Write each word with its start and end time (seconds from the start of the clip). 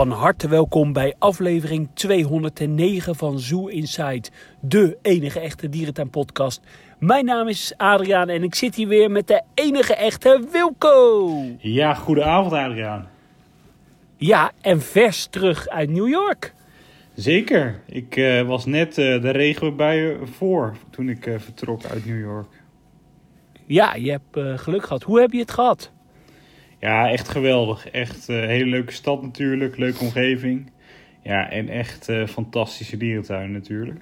Van 0.00 0.10
harte 0.10 0.48
welkom 0.48 0.92
bij 0.92 1.14
aflevering 1.18 1.88
209 1.94 3.14
van 3.14 3.38
Zoo 3.38 3.66
Inside, 3.66 4.28
de 4.60 4.98
enige 5.02 5.40
echte 5.40 5.68
dierentuin-podcast. 5.68 6.60
Mijn 6.98 7.24
naam 7.24 7.48
is 7.48 7.74
Adriaan 7.76 8.28
en 8.28 8.42
ik 8.42 8.54
zit 8.54 8.74
hier 8.74 8.88
weer 8.88 9.10
met 9.10 9.26
de 9.26 9.42
enige 9.54 9.94
echte 9.94 10.46
Wilco. 10.52 11.30
Ja, 11.58 11.94
goedenavond 11.94 12.52
Adriaan. 12.52 13.08
Ja, 14.16 14.52
en 14.60 14.80
vers 14.80 15.26
terug 15.26 15.68
uit 15.68 15.90
New 15.90 16.08
York. 16.08 16.54
Zeker. 17.14 17.80
Ik 17.86 18.16
uh, 18.16 18.42
was 18.42 18.66
net 18.66 18.98
uh, 18.98 19.22
de 19.22 19.30
regenbuien 19.30 20.28
voor 20.28 20.76
toen 20.90 21.08
ik 21.08 21.26
uh, 21.26 21.38
vertrok 21.38 21.84
uit 21.84 22.06
New 22.06 22.20
York. 22.20 22.62
Ja, 23.66 23.94
je 23.94 24.10
hebt 24.10 24.60
geluk 24.60 24.82
gehad. 24.82 25.02
Hoe 25.02 25.20
heb 25.20 25.32
je 25.32 25.38
het 25.38 25.50
gehad? 25.50 25.92
Ja, 26.80 27.10
echt 27.10 27.28
geweldig. 27.28 27.90
Echt 27.90 28.28
een 28.28 28.48
hele 28.48 28.70
leuke 28.70 28.92
stad 28.92 29.22
natuurlijk, 29.22 29.76
leuke 29.76 30.00
omgeving. 30.00 30.70
Ja, 31.22 31.50
en 31.50 31.68
echt 31.68 32.08
fantastische 32.28 32.96
dierentuin 32.96 33.52
natuurlijk. 33.52 34.00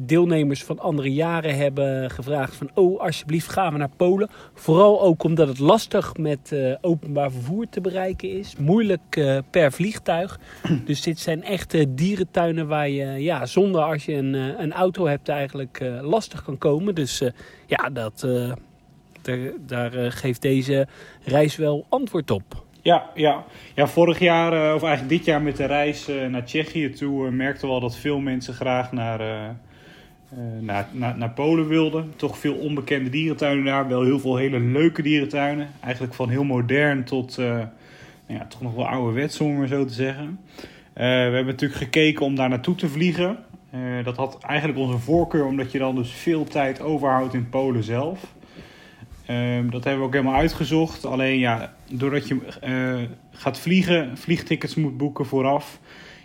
deelnemers 0.00 0.64
van 0.64 0.78
andere 0.78 1.12
jaren 1.12 1.56
hebben 1.56 2.10
gevraagd 2.10 2.56
van... 2.56 2.70
oh, 2.74 3.00
alsjeblieft 3.00 3.48
gaan 3.48 3.72
we 3.72 3.78
naar 3.78 3.90
Polen. 3.96 4.28
Vooral 4.54 5.02
ook 5.02 5.22
omdat 5.22 5.48
het 5.48 5.58
lastig 5.58 6.16
met 6.16 6.50
uh, 6.52 6.74
openbaar 6.80 7.30
vervoer 7.30 7.68
te 7.68 7.80
bereiken 7.80 8.30
is. 8.30 8.56
Moeilijk 8.56 9.16
uh, 9.16 9.38
per 9.50 9.72
vliegtuig. 9.72 10.38
Dus 10.84 11.02
dit 11.02 11.18
zijn 11.18 11.42
echte 11.42 11.94
dierentuinen 11.94 12.66
waar 12.66 12.88
je 12.88 13.22
ja, 13.22 13.46
zonder 13.46 13.80
als 13.80 14.04
je 14.04 14.14
een, 14.14 14.34
een 14.34 14.72
auto 14.72 15.06
hebt 15.06 15.28
eigenlijk 15.28 15.84
lastig 16.00 16.44
kan 16.44 16.58
komen. 16.58 16.94
Dus 16.94 17.22
ja, 17.66 17.90
dat, 17.90 18.26
daar, 19.22 19.38
daar 19.66 20.12
geeft 20.12 20.42
deze 20.42 20.86
reis 21.22 21.56
wel 21.56 21.86
antwoord 21.88 22.30
op. 22.30 22.64
Ja, 22.82 23.10
ja. 23.14 23.44
ja, 23.74 23.86
vorig 23.86 24.18
jaar, 24.18 24.74
of 24.74 24.82
eigenlijk 24.82 25.08
dit 25.08 25.24
jaar 25.24 25.42
met 25.42 25.56
de 25.56 25.64
reis 25.64 26.08
naar 26.28 26.44
Tsjechië 26.44 26.90
toe... 26.90 27.30
merkten 27.30 27.68
we 27.68 27.74
al 27.74 27.80
dat 27.80 27.96
veel 27.96 28.18
mensen 28.18 28.54
graag 28.54 28.92
naar 28.92 29.20
naar, 30.60 30.88
naar, 30.92 31.18
naar 31.18 31.30
Polen 31.30 31.68
wilde. 31.68 32.04
Toch 32.16 32.38
veel 32.38 32.54
onbekende 32.54 33.10
dierentuinen 33.10 33.64
daar. 33.64 33.88
Wel 33.88 34.02
heel 34.02 34.20
veel 34.20 34.36
hele 34.36 34.60
leuke 34.60 35.02
dierentuinen. 35.02 35.68
Eigenlijk 35.80 36.14
van 36.14 36.28
heel 36.28 36.44
modern 36.44 37.04
tot 37.04 37.38
uh, 37.38 37.46
nou 37.46 37.68
ja, 38.26 38.46
toch 38.46 38.62
nog 38.62 38.74
wel 38.74 38.88
ouderwets, 38.88 39.40
om 39.40 39.56
maar 39.56 39.66
zo 39.66 39.84
te 39.84 39.92
zeggen. 39.92 40.24
Uh, 40.44 40.54
we 40.94 41.04
hebben 41.04 41.46
natuurlijk 41.46 41.80
gekeken 41.80 42.24
om 42.24 42.34
daar 42.34 42.48
naartoe 42.48 42.74
te 42.74 42.88
vliegen. 42.88 43.38
dat 44.04 44.16
had 44.16 44.38
eigenlijk 44.42 44.78
onze 44.78 44.98
voorkeur, 44.98 45.44
omdat 45.44 45.72
je 45.72 45.78
dan 45.78 45.94
dus 45.94 46.10
veel 46.10 46.44
tijd 46.44 46.80
overhoudt 46.80 47.34
in 47.34 47.48
Polen 47.48 47.84
zelf. 47.84 48.34
Ehm, 49.26 49.70
dat 49.70 49.84
hebben 49.84 50.00
we 50.00 50.06
ook 50.06 50.12
helemaal 50.12 50.40
uitgezocht. 50.40 51.04
Alleen 51.04 51.38
ja, 51.38 51.74
doordat 51.90 52.28
je 52.28 52.38
gaat 53.30 53.58
vliegen, 53.58 54.18
vliegtickets 54.18 54.74
moet 54.74 54.96
boeken 54.96 55.26
vooraf 55.26 55.80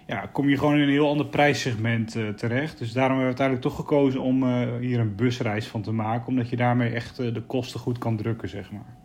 ja, 0.05 0.29
kom 0.31 0.49
je 0.49 0.57
gewoon 0.57 0.75
in 0.75 0.81
een 0.81 0.89
heel 0.89 1.09
ander 1.09 1.25
prijssegment 1.25 2.15
uh, 2.15 2.29
terecht. 2.29 2.77
Dus 2.77 2.93
daarom 2.93 3.17
hebben 3.17 3.35
we 3.35 3.39
uiteindelijk 3.39 3.67
toch 3.67 3.75
gekozen 3.75 4.21
om 4.21 4.43
uh, 4.43 4.67
hier 4.79 4.99
een 4.99 5.15
busreis 5.15 5.67
van 5.67 5.81
te 5.81 5.91
maken. 5.91 6.27
Omdat 6.27 6.49
je 6.49 6.55
daarmee 6.55 6.89
echt 6.89 7.19
uh, 7.19 7.33
de 7.33 7.41
kosten 7.41 7.79
goed 7.79 7.97
kan 7.97 8.17
drukken, 8.17 8.49
zeg 8.49 8.71
maar. 8.71 8.95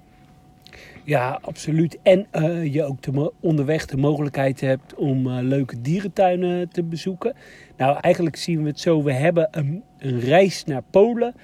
Ja, 1.05 1.39
absoluut. 1.43 1.99
En 2.03 2.27
je 2.71 2.85
ook 2.85 3.03
de 3.03 3.33
onderweg 3.41 3.87
de 3.87 3.97
mogelijkheid 3.97 4.61
hebt 4.61 4.95
om 4.95 5.29
leuke 5.29 5.81
dierentuinen 5.81 6.69
te 6.69 6.83
bezoeken. 6.83 7.35
Nou, 7.77 7.99
eigenlijk 8.01 8.37
zien 8.37 8.63
we 8.63 8.69
het 8.69 8.81
zo. 8.81 9.03
We 9.03 9.13
hebben 9.13 9.49
een, 9.51 9.83
reis 10.21 10.65
naar 10.65 10.83
Polen. 10.91 11.35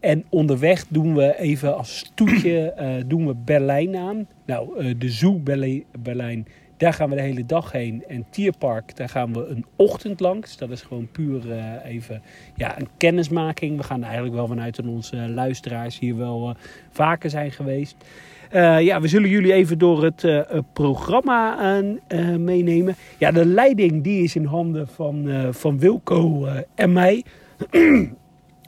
En 0.00 0.24
onderweg 0.28 0.86
doen 0.88 1.14
we 1.14 1.38
even 1.38 1.76
als 1.76 1.98
stoetje 1.98 3.04
doen 3.06 3.26
we 3.26 3.34
Berlijn 3.34 3.96
aan. 3.96 4.26
Nou, 4.46 4.94
de 4.98 5.10
Zoo 5.10 5.40
Berlijn 5.98 6.46
daar 6.76 6.92
gaan 6.92 7.10
we 7.10 7.16
de 7.16 7.22
hele 7.22 7.46
dag 7.46 7.72
heen. 7.72 8.04
En 8.08 8.24
Tierpark, 8.30 8.96
daar 8.96 9.08
gaan 9.08 9.32
we 9.32 9.46
een 9.46 9.64
ochtend 9.76 10.20
langs. 10.20 10.56
Dat 10.56 10.70
is 10.70 10.82
gewoon 10.82 11.08
puur 11.12 11.46
uh, 11.46 11.84
even 11.84 12.22
ja, 12.56 12.80
een 12.80 12.88
kennismaking. 12.96 13.76
We 13.76 13.82
gaan 13.82 14.02
eigenlijk 14.02 14.34
wel 14.34 14.46
vanuit 14.46 14.76
dat 14.76 14.86
onze 14.86 15.16
luisteraars 15.16 15.98
hier 15.98 16.16
wel 16.16 16.48
uh, 16.48 16.54
vaker 16.90 17.30
zijn 17.30 17.50
geweest. 17.50 17.96
Ja, 18.78 19.00
we 19.00 19.08
zullen 19.08 19.28
jullie 19.28 19.52
even 19.52 19.78
door 19.78 20.04
het 20.04 20.26
programma 20.72 21.82
meenemen. 22.38 22.94
Ja, 23.18 23.30
de 23.30 23.46
leiding 23.46 24.02
die 24.02 24.22
is 24.22 24.36
in 24.36 24.44
handen 24.44 24.88
van, 24.88 25.48
van 25.50 25.78
Wilco 25.78 26.48
en 26.74 26.92
mij. 26.92 27.24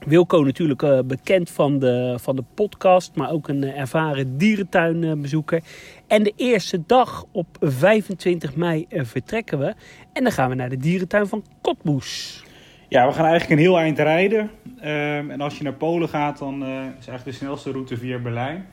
Wilco 0.06 0.42
natuurlijk 0.42 1.06
bekend 1.06 1.50
van 1.50 1.78
de, 1.78 2.14
van 2.20 2.36
de 2.36 2.44
podcast, 2.54 3.14
maar 3.14 3.30
ook 3.30 3.48
een 3.48 3.64
ervaren 3.64 4.38
dierentuinbezoeker. 4.38 5.62
En 6.06 6.22
de 6.22 6.32
eerste 6.36 6.82
dag 6.86 7.24
op 7.32 7.46
25 7.60 8.56
mei 8.56 8.86
uh, 8.88 9.04
vertrekken 9.04 9.58
we. 9.58 9.74
En 10.12 10.22
dan 10.22 10.32
gaan 10.32 10.48
we 10.48 10.54
naar 10.54 10.68
de 10.68 10.76
dierentuin 10.76 11.26
van 11.26 11.44
Kotboes. 11.60 12.44
Ja, 12.88 13.06
we 13.06 13.12
gaan 13.12 13.24
eigenlijk 13.24 13.52
een 13.52 13.66
heel 13.66 13.78
eind 13.78 13.98
rijden. 13.98 14.50
Ehm, 14.80 15.30
en 15.30 15.40
als 15.40 15.58
je 15.58 15.64
naar 15.64 15.72
Polen 15.72 16.08
gaat, 16.08 16.38
dan 16.38 16.62
is 16.64 17.06
eigenlijk 17.06 17.24
de 17.24 17.32
snelste 17.32 17.70
route 17.70 17.96
via 17.96 18.18
Berlijn. 18.18 18.66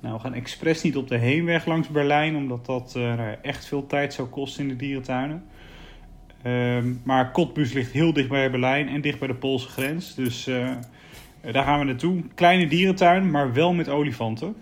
Nou, 0.00 0.14
we 0.14 0.20
gaan 0.20 0.34
expres 0.34 0.82
niet 0.82 0.96
op 0.96 1.08
de 1.08 1.16
heenweg 1.16 1.66
langs 1.66 1.88
Berlijn, 1.88 2.36
omdat 2.36 2.66
dat 2.66 2.98
echt 3.42 3.66
veel 3.66 3.86
tijd 3.86 4.14
zou 4.14 4.28
kosten 4.28 4.62
in 4.62 4.68
de 4.68 4.76
dierentuinen. 4.76 5.44
Um, 6.46 7.00
maar 7.04 7.30
Cottbus 7.30 7.72
ligt 7.72 7.92
heel 7.92 8.12
dicht 8.12 8.28
bij 8.28 8.50
Berlijn 8.50 8.88
en 8.88 9.00
dicht 9.00 9.18
bij 9.18 9.28
de 9.28 9.34
Poolse 9.34 9.68
grens. 9.68 10.14
Dus 10.14 10.44
daar 11.52 11.64
gaan 11.64 11.78
we 11.78 11.84
naartoe. 11.84 12.22
Kleine 12.34 12.66
dierentuin, 12.66 13.30
maar 13.30 13.52
wel 13.52 13.72
met 13.72 13.88
olifanten. 13.88 14.54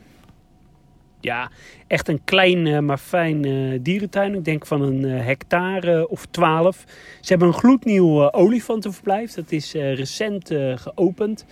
Ja, 1.21 1.51
echt 1.87 2.09
een 2.09 2.25
klein 2.25 2.67
uh, 2.67 2.79
maar 2.79 2.99
fijn 2.99 3.47
uh, 3.47 3.79
dierentuin. 3.83 4.35
Ik 4.35 4.45
denk 4.45 4.67
van 4.67 4.83
een 4.83 5.03
hectare 5.03 6.09
of 6.09 6.27
twaalf. 6.27 6.85
Ze 7.21 7.29
hebben 7.29 7.49
een 7.49 7.55
gloednieuw 7.55 8.33
olifantenverblijf. 8.33 9.33
Dat 9.33 9.53
is 9.53 9.73
recent 9.73 10.55
geopend. 10.75 11.47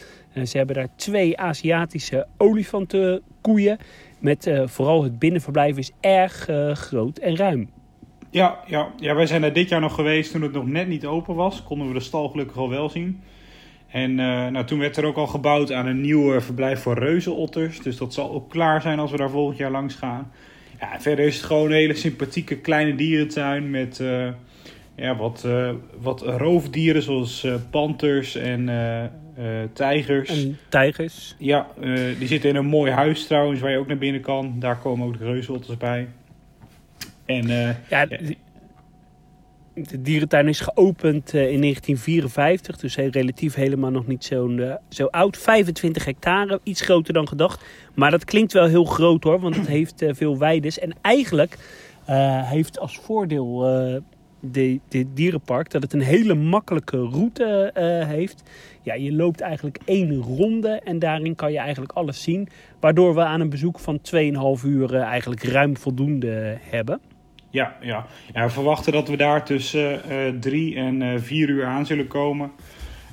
ze 0.44 0.56
hebben 0.56 0.76
daar 0.76 0.88
twee 0.96 1.38
Aziatische 1.38 2.26
olifantenkoeien. 2.36 3.78
Met 4.18 4.50
vooral 4.64 5.02
het 5.02 5.18
binnenverblijf 5.18 5.76
is 5.76 5.90
erg 6.00 6.48
groot 6.72 7.18
en 7.18 7.36
ruim. 7.36 7.68
Ja, 8.30 8.58
ja, 8.66 8.92
ja, 8.96 9.14
wij 9.14 9.26
zijn 9.26 9.40
daar 9.40 9.52
dit 9.52 9.68
jaar 9.68 9.80
nog 9.80 9.94
geweest 9.94 10.32
toen 10.32 10.42
het 10.42 10.52
nog 10.52 10.66
net 10.66 10.88
niet 10.88 11.06
open 11.06 11.34
was. 11.34 11.62
Konden 11.62 11.88
we 11.88 11.94
de 11.94 12.00
stal 12.00 12.28
gelukkig 12.28 12.56
al 12.56 12.68
wel 12.68 12.88
zien. 12.90 13.20
En 13.88 14.10
uh, 14.10 14.16
nou, 14.46 14.64
toen 14.64 14.78
werd 14.78 14.96
er 14.96 15.04
ook 15.04 15.16
al 15.16 15.26
gebouwd 15.26 15.72
aan 15.72 15.86
een 15.86 16.00
nieuw 16.00 16.40
verblijf 16.40 16.80
voor 16.80 16.98
reuzenotters. 16.98 17.80
Dus 17.80 17.96
dat 17.96 18.14
zal 18.14 18.30
ook 18.30 18.50
klaar 18.50 18.82
zijn 18.82 18.98
als 18.98 19.10
we 19.10 19.16
daar 19.16 19.30
volgend 19.30 19.58
jaar 19.58 19.70
langs 19.70 19.94
gaan. 19.94 20.32
Ja, 20.80 21.00
verder 21.00 21.24
is 21.24 21.36
het 21.36 21.44
gewoon 21.44 21.66
een 21.66 21.76
hele 21.76 21.94
sympathieke 21.94 22.56
kleine 22.56 22.94
dierentuin 22.94 23.70
met 23.70 23.98
uh, 23.98 24.28
ja, 24.96 25.16
wat, 25.16 25.42
uh, 25.46 25.70
wat 26.00 26.22
roofdieren 26.22 27.02
zoals 27.02 27.44
uh, 27.44 27.54
panters 27.70 28.34
en 28.34 28.70
tijgers. 29.72 30.44
En 30.44 30.58
tijgers. 30.68 31.34
Ja, 31.38 31.66
die 32.18 32.26
zitten 32.26 32.50
in 32.50 32.56
een 32.56 32.66
mooi 32.66 32.92
huis 32.92 33.26
trouwens 33.26 33.60
waar 33.60 33.70
je 33.70 33.78
ook 33.78 33.86
naar 33.86 33.98
binnen 33.98 34.20
kan. 34.20 34.54
Daar 34.58 34.78
komen 34.78 35.06
ook 35.06 35.18
de 35.18 35.24
reusotters 35.24 35.76
bij. 35.76 36.08
En, 37.26 37.76
ja, 37.88 38.06
de 39.82 40.02
dierentuin 40.02 40.48
is 40.48 40.60
geopend 40.60 41.32
in 41.32 41.60
1954, 41.60 42.76
dus 42.76 42.96
relatief 42.96 43.54
helemaal 43.54 43.90
nog 43.90 44.06
niet 44.06 44.24
zo, 44.24 44.50
zo 44.88 45.06
oud. 45.06 45.36
25 45.36 46.04
hectare, 46.04 46.60
iets 46.62 46.80
groter 46.80 47.14
dan 47.14 47.28
gedacht. 47.28 47.64
Maar 47.94 48.10
dat 48.10 48.24
klinkt 48.24 48.52
wel 48.52 48.66
heel 48.66 48.84
groot 48.84 49.24
hoor, 49.24 49.40
want 49.40 49.56
het 49.56 49.66
heeft 49.78 50.04
veel 50.08 50.38
weides. 50.38 50.78
En 50.78 50.92
eigenlijk 51.00 51.58
heeft 52.44 52.78
als 52.78 52.98
voordeel 52.98 53.62
de, 54.40 54.80
de 54.88 55.12
dierenpark 55.14 55.70
dat 55.70 55.82
het 55.82 55.92
een 55.92 56.00
hele 56.00 56.34
makkelijke 56.34 56.96
route 56.96 57.70
heeft. 58.08 58.42
Ja, 58.82 58.94
je 58.94 59.12
loopt 59.12 59.40
eigenlijk 59.40 59.78
één 59.84 60.14
ronde 60.14 60.80
en 60.84 60.98
daarin 60.98 61.34
kan 61.34 61.52
je 61.52 61.58
eigenlijk 61.58 61.92
alles 61.92 62.22
zien. 62.22 62.48
Waardoor 62.80 63.14
we 63.14 63.20
aan 63.20 63.40
een 63.40 63.50
bezoek 63.50 63.78
van 63.78 64.00
2,5 64.58 64.64
uur 64.64 64.94
eigenlijk 64.94 65.42
ruim 65.42 65.76
voldoende 65.76 66.58
hebben. 66.60 67.00
Ja, 67.50 67.76
ja. 67.80 68.06
ja, 68.34 68.44
we 68.44 68.50
verwachten 68.50 68.92
dat 68.92 69.08
we 69.08 69.16
daar 69.16 69.44
tussen 69.44 70.00
drie 70.40 70.76
en 70.76 71.22
vier 71.22 71.48
uur 71.48 71.66
aan 71.66 71.86
zullen 71.86 72.06
komen. 72.06 72.50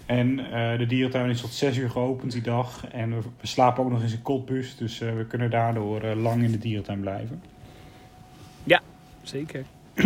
En 0.06 0.40
uh, 0.40 0.78
de 0.78 0.86
dierentuin 0.86 1.30
is 1.30 1.42
tot 1.42 1.54
6 1.54 1.78
uur 1.78 1.90
geopend 1.90 2.32
die 2.32 2.42
dag. 2.42 2.88
En 2.92 3.10
we, 3.10 3.22
we 3.42 3.48
slapen 3.48 3.84
ook 3.84 3.92
nog 3.92 4.02
eens 4.02 4.14
in 4.14 4.22
Kotbus. 4.22 4.76
Dus 4.76 5.02
uh, 5.02 5.14
we 5.14 5.26
kunnen 5.26 5.50
daardoor 5.50 6.04
uh, 6.04 6.22
lang 6.22 6.44
in 6.44 6.52
de 6.52 6.58
dierentuin 6.58 7.00
blijven. 7.00 7.42
Ja, 8.64 8.82
zeker. 9.24 9.66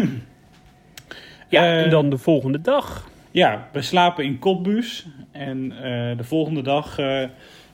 ja, 1.50 1.84
en 1.84 1.90
dan 1.90 2.10
de 2.10 2.18
volgende 2.18 2.62
dag. 2.62 3.10
Ja, 3.32 3.68
we 3.72 3.82
slapen 3.82 4.24
in 4.24 4.40
Kotbus. 4.40 5.08
En 5.32 5.70
de 6.18 6.24
volgende 6.24 6.62
dag 6.62 6.96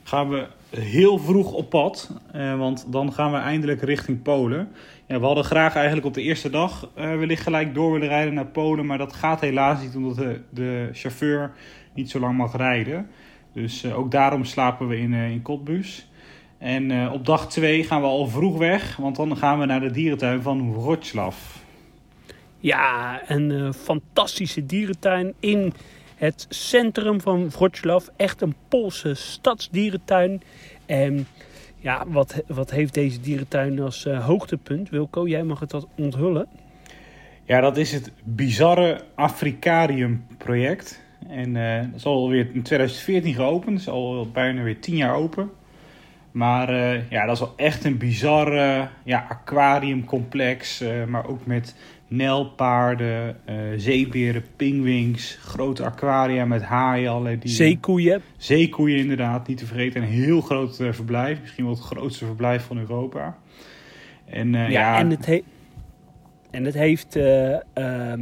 gaan 0.02 0.28
we 0.28 0.46
heel 0.70 1.18
vroeg 1.18 1.52
op 1.52 1.70
pad. 1.70 2.10
want 2.56 2.86
dan 2.92 3.12
gaan 3.12 3.32
we 3.32 3.38
eindelijk 3.38 3.82
richting 3.82 4.22
Polen. 4.22 4.68
Ja, 5.06 5.18
we 5.18 5.26
hadden 5.26 5.44
graag 5.44 5.74
eigenlijk 5.74 6.06
op 6.06 6.14
de 6.14 6.22
eerste 6.22 6.50
dag 6.50 6.90
wellicht 6.94 7.42
gelijk 7.42 7.74
door 7.74 7.92
willen 7.92 8.08
rijden 8.08 8.34
naar 8.34 8.46
Polen. 8.46 8.86
Maar 8.86 8.98
dat 8.98 9.12
gaat 9.12 9.40
helaas 9.40 9.82
niet, 9.82 9.96
omdat 9.96 10.16
de, 10.16 10.40
de 10.50 10.88
chauffeur 10.92 11.52
niet 11.94 12.10
zo 12.10 12.20
lang 12.20 12.36
mag 12.36 12.56
rijden. 12.56 13.10
Dus 13.52 13.84
uh, 13.84 13.98
ook 13.98 14.10
daarom 14.10 14.44
slapen 14.44 14.88
we 14.88 14.98
in, 14.98 15.12
uh, 15.12 15.30
in 15.30 15.42
Kotbus. 15.42 16.08
En 16.58 16.90
uh, 16.90 17.12
op 17.12 17.26
dag 17.26 17.48
2 17.48 17.84
gaan 17.84 18.00
we 18.00 18.06
al 18.06 18.26
vroeg 18.26 18.58
weg, 18.58 18.96
want 18.96 19.16
dan 19.16 19.36
gaan 19.36 19.58
we 19.58 19.66
naar 19.66 19.80
de 19.80 19.90
dierentuin 19.90 20.42
van 20.42 20.72
Wroclaw. 20.72 21.32
Ja, 22.58 23.20
een 23.26 23.74
fantastische 23.74 24.66
dierentuin 24.66 25.34
in 25.40 25.72
het 26.14 26.46
centrum 26.48 27.20
van 27.20 27.50
Wroclaw. 27.50 28.02
Echt 28.16 28.40
een 28.40 28.54
Poolse 28.68 29.14
stadsdierentuin. 29.14 30.42
En 30.86 31.26
ja, 31.76 32.04
wat, 32.06 32.42
wat 32.46 32.70
heeft 32.70 32.94
deze 32.94 33.20
dierentuin 33.20 33.80
als 33.80 34.04
hoogtepunt? 34.04 34.90
Wilco, 34.90 35.28
jij 35.28 35.42
mag 35.42 35.60
het 35.60 35.72
wat 35.72 35.86
onthullen. 35.96 36.46
Ja, 37.44 37.60
dat 37.60 37.76
is 37.76 37.92
het 37.92 38.12
bizarre 38.24 39.04
Afrikarium 39.14 40.26
project. 40.38 41.04
En 41.28 41.52
dat 41.90 41.94
is 41.94 42.04
alweer 42.04 42.48
in 42.52 42.62
2014 42.62 43.34
geopend, 43.34 43.80
is 43.80 43.88
al 43.88 44.28
bijna 44.32 44.62
weer 44.62 44.80
10 44.80 44.96
jaar 44.96 45.14
open. 45.14 45.50
Maar 46.30 46.70
uh, 46.70 47.10
ja, 47.10 47.26
dat 47.26 47.34
is 47.34 47.40
wel 47.40 47.52
echt 47.56 47.84
een 47.84 47.98
bizarre 47.98 48.88
ja, 49.04 49.26
aquariumcomplex. 49.28 50.84
Maar 51.06 51.28
ook 51.28 51.46
met 51.46 51.74
nelpaarden, 52.08 53.36
zeeberen, 53.76 54.44
pingwings, 54.56 55.38
grote 55.40 55.84
aquaria 55.84 56.44
met 56.44 56.62
haaien. 56.62 57.10
Allerlei 57.10 57.38
die... 57.38 57.50
Zeekoeien. 57.50 58.22
Zeekoeien 58.36 58.98
inderdaad, 58.98 59.48
niet 59.48 59.58
te 59.58 59.66
vergeten. 59.66 60.02
Een 60.02 60.08
heel 60.08 60.40
groot 60.40 60.76
verblijf, 60.76 61.40
misschien 61.40 61.64
wel 61.64 61.74
het 61.74 61.82
grootste 61.82 62.24
verblijf 62.24 62.62
van 62.62 62.78
Europa. 62.78 63.38
En, 64.24 64.52
ja, 64.52 64.68
ja, 64.68 64.98
en 64.98 65.10
het, 65.10 65.42
en 66.50 66.64
het 66.64 66.74
heeft, 66.74 67.16
uh, 67.16 67.50
uh, 67.50 67.58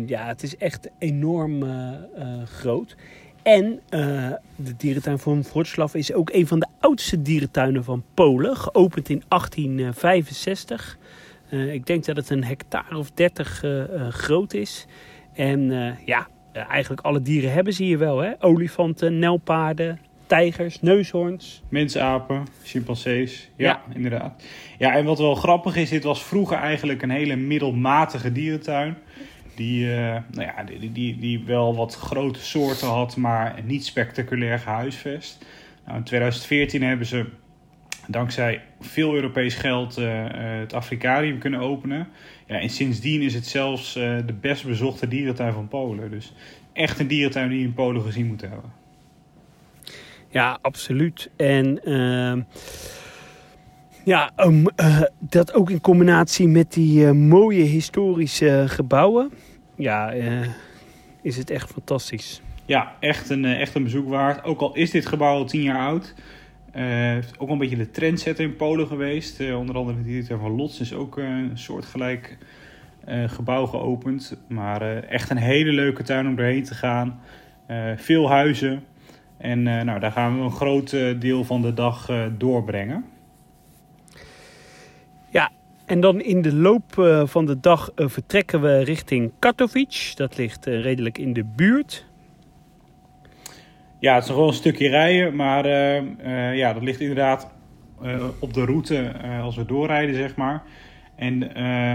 ja, 0.07 0.27
het 0.27 0.43
is 0.43 0.57
echt 0.57 0.91
enorm 0.99 1.63
uh, 1.63 1.93
groot. 2.45 2.97
En 3.43 3.81
de 4.57 4.77
dierentuin 4.77 5.19
van 5.19 5.43
Wrocław 5.43 5.95
is 5.97 6.13
ook 6.13 6.31
een 6.33 6.47
van 6.47 6.59
de 6.59 6.67
oudste 6.81 7.23
dierentuinen 7.23 7.85
van 7.85 8.05
Polen. 8.15 8.57
Geopend 8.57 9.09
in 9.09 9.23
1865. 9.29 10.99
Ik 11.49 11.87
denk 11.87 12.05
dat 12.05 12.17
het 12.17 12.31
een 12.31 12.45
hectare 12.45 12.97
of 12.97 13.11
30 13.11 13.65
groot 14.11 14.55
is. 14.55 14.87
En 15.35 15.71
ja, 16.05 16.29
eigenlijk 16.53 17.01
alle 17.01 17.23
dieren 17.23 17.53
hebben 17.53 17.73
ze 17.73 17.83
hier 17.83 17.99
wel. 17.99 18.19
Hè? 18.19 18.33
Olifanten, 18.39 19.19
nelpaarden, 19.19 20.01
tijgers, 20.27 20.81
neushoorns. 20.81 21.63
Mensapen, 21.69 22.47
chimpansees. 22.63 23.51
Ja, 23.57 23.67
ja, 23.67 23.95
inderdaad. 23.95 24.43
Ja, 24.79 24.95
en 24.95 25.05
wat 25.05 25.19
wel 25.19 25.35
grappig 25.35 25.77
is, 25.77 25.89
dit 25.89 26.05
was 26.05 26.25
vroeger 26.25 26.57
eigenlijk 26.57 27.03
een 27.03 27.11
hele 27.11 27.37
middelmatige 27.37 28.33
dierentuin. 28.33 28.97
Die, 29.55 29.87
uh, 29.87 29.97
nou 29.97 30.23
ja, 30.33 30.65
die, 30.65 30.93
die, 30.93 31.19
die 31.19 31.45
wel 31.45 31.77
wat 31.77 31.95
grote 31.95 32.41
soorten 32.41 32.89
had, 32.89 33.17
maar 33.17 33.61
niet 33.65 33.85
spectaculair 33.85 34.59
gehuisvest. 34.59 35.45
Nou, 35.87 35.99
in 35.99 36.05
2014 36.05 36.83
hebben 36.83 37.07
ze 37.07 37.27
dankzij 38.07 38.63
veel 38.81 39.15
Europees 39.15 39.55
geld 39.55 39.99
uh, 39.99 40.25
het 40.61 40.73
Afrikarium 40.73 41.39
kunnen 41.39 41.61
openen. 41.61 42.09
Ja, 42.47 42.61
en 42.61 42.71
sindsdien 42.71 43.23
is 43.23 43.35
het 43.35 43.47
zelfs 43.47 43.97
uh, 43.97 44.17
de 44.27 44.33
best 44.33 44.67
bezochte 44.67 45.09
dierentuin 45.09 45.53
van 45.53 45.69
Polen. 45.69 46.11
Dus 46.11 46.33
echt 46.73 47.01
een 47.01 47.07
dierentuin 47.07 47.49
die 47.49 47.59
je 47.59 47.65
in 47.65 47.75
Polen 47.75 48.03
gezien 48.03 48.27
moet 48.27 48.41
hebben. 48.41 48.73
Ja, 50.29 50.59
absoluut. 50.63 51.31
En 51.37 51.81
uh, 51.85 52.43
ja, 54.05 54.33
um, 54.37 54.65
dat 55.19 55.55
ook 55.55 55.71
in 55.71 55.81
combinatie 55.81 56.49
met 56.49 56.73
die 56.73 57.13
mooie 57.13 57.63
historische 57.63 58.65
gebouwen. 58.67 59.33
Ja, 59.77 60.13
is 61.23 61.37
het 61.37 61.51
echt 61.51 61.71
fantastisch. 61.71 62.43
Ja, 62.67 62.97
echt 63.01 63.31
een, 63.31 63.45
echt 63.45 63.75
een 63.75 63.83
bezoek 63.83 64.09
waard. 64.09 64.45
Ook 64.45 64.61
al 64.61 64.75
is 64.75 64.91
dit 64.91 65.07
gebouw 65.07 65.37
al 65.37 65.45
tien 65.45 65.63
jaar 65.63 65.87
oud. 65.87 66.15
Heeft 66.81 67.39
ook 67.39 67.49
een 67.49 67.59
beetje 67.59 67.77
de 67.77 67.91
trendsetter 67.91 68.45
in 68.45 68.57
Polen 68.57 68.87
geweest. 68.87 69.41
onder 69.41 69.77
andere 69.77 69.97
de 69.97 70.05
directeur 70.05 70.39
van 70.39 70.51
Lots 70.51 70.81
is 70.81 70.95
ook 70.95 71.17
een 71.17 71.51
soortgelijk 71.55 72.39
gebouw 73.27 73.67
geopend. 73.67 74.37
Maar 74.49 75.03
echt 75.03 75.31
een 75.31 75.37
hele 75.37 75.73
leuke 75.73 76.03
tuin 76.03 76.27
om 76.27 76.37
doorheen 76.37 76.65
te 76.65 76.75
gaan. 76.75 77.21
veel 77.97 78.29
huizen. 78.29 78.85
En 79.37 79.63
nou, 79.63 80.01
daar 80.01 80.13
gaan 80.13 80.39
we 80.39 80.45
een 80.45 80.51
groot 80.51 80.91
deel 81.21 81.45
van 81.45 81.63
de 81.63 81.75
dag 81.75 82.11
doorbrengen. 82.39 83.05
Ja, 85.31 85.51
en 85.87 86.01
dan 86.01 86.21
in 86.21 86.43
de 86.43 86.55
loop 86.55 86.93
van 87.25 87.47
de 87.47 87.61
dag 87.61 87.91
vertrekken 87.97 88.61
we 88.61 88.79
richting 88.79 89.33
Katowice. 89.39 90.17
Dat 90.17 90.37
ligt 90.37 90.67
redelijk 90.67 91.19
in 91.19 91.33
de 91.33 91.45
buurt. 91.45 92.07
Ja, 94.05 94.15
het 94.15 94.23
is 94.23 94.29
nog 94.29 94.39
wel 94.39 94.49
een 94.49 94.55
stukje 94.55 94.89
rijden, 94.89 95.37
maar 95.37 95.69
ja, 96.57 96.73
dat 96.73 96.83
ligt 96.83 97.01
inderdaad 97.01 97.51
op 98.39 98.55
de 98.55 98.65
route 98.65 99.13
als 99.43 99.57
we 99.57 99.65
doorrijden, 99.65 100.15
zeg 100.15 100.37
maar. 100.37 100.63
En 101.17 101.39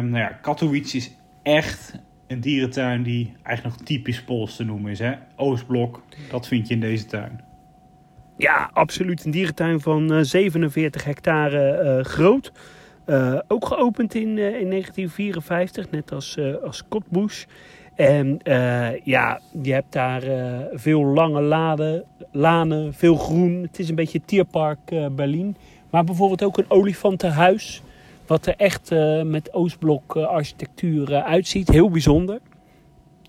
nou 0.09 0.17
ja, 0.17 0.27
Katowice 0.27 0.97
is 0.97 1.15
echt 1.43 1.99
een 2.27 2.39
dierentuin 2.39 3.03
die 3.03 3.33
eigenlijk 3.43 3.77
nog 3.77 3.87
typisch 3.87 4.23
Pools 4.23 4.55
te 4.55 4.63
noemen 4.63 4.91
is. 4.91 4.99
Hè? 4.99 5.13
Oostblok, 5.35 6.03
dat 6.29 6.47
vind 6.47 6.67
je 6.67 6.73
in 6.73 6.79
deze 6.79 7.05
tuin. 7.05 7.41
Ja, 8.37 8.69
absoluut. 8.73 9.25
Een 9.25 9.31
dierentuin 9.31 9.79
van 9.79 10.13
uh, 10.13 10.19
47 10.21 11.03
hectare 11.03 11.99
groot. 12.03 12.51
Ook 13.47 13.65
geopend 13.65 14.15
in, 14.15 14.37
eh, 14.37 14.61
in 14.61 14.69
1954, 14.69 15.91
net 15.91 16.11
als, 16.11 16.39
als. 16.63 16.83
En 17.99 18.39
ja, 19.03 19.39
je 19.61 19.73
hebt 19.73 19.93
daar 19.93 20.21
veel 20.73 21.05
lange 21.05 21.41
laden, 21.41 22.03
lanen, 22.31 22.93
veel 22.93 23.15
groen. 23.15 23.61
Het 23.61 23.79
is 23.79 23.89
een 23.89 23.95
beetje 23.95 24.21
Tierpark 24.25 24.79
Berlin. 25.11 25.55
Maar 25.89 26.03
bijvoorbeeld 26.03 26.43
ook 26.43 26.57
een 26.57 26.69
olifantenhuis. 26.71 27.81
Wat 28.27 28.45
er 28.45 28.53
echt 28.57 28.91
met 29.23 29.53
Oostblok 29.53 30.15
architectuur 30.15 31.21
uitziet. 31.21 31.69
Heel 31.69 31.89
bijzonder. 31.89 32.39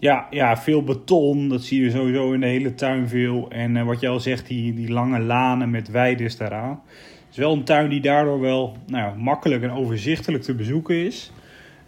Ja, 0.00 0.26
ja, 0.30 0.56
veel 0.56 0.82
beton. 0.82 1.48
Dat 1.48 1.62
zie 1.62 1.82
je 1.82 1.90
sowieso 1.90 2.32
in 2.32 2.40
de 2.40 2.46
hele 2.46 2.74
tuin 2.74 3.08
veel. 3.08 3.50
En 3.50 3.76
uh, 3.76 3.82
wat 3.82 4.00
je 4.00 4.08
al 4.08 4.20
zegt, 4.20 4.46
die, 4.46 4.74
die 4.74 4.92
lange 4.92 5.18
lanen 5.18 5.70
met 5.70 5.90
weides 5.90 6.36
daaraan. 6.36 6.82
Het 6.90 7.30
is 7.30 7.36
wel 7.36 7.52
een 7.52 7.64
tuin 7.64 7.88
die 7.88 8.00
daardoor 8.00 8.40
wel 8.40 8.76
nou, 8.86 9.18
makkelijk 9.18 9.62
en 9.62 9.70
overzichtelijk 9.70 10.42
te 10.42 10.54
bezoeken 10.54 11.04
is. 11.04 11.32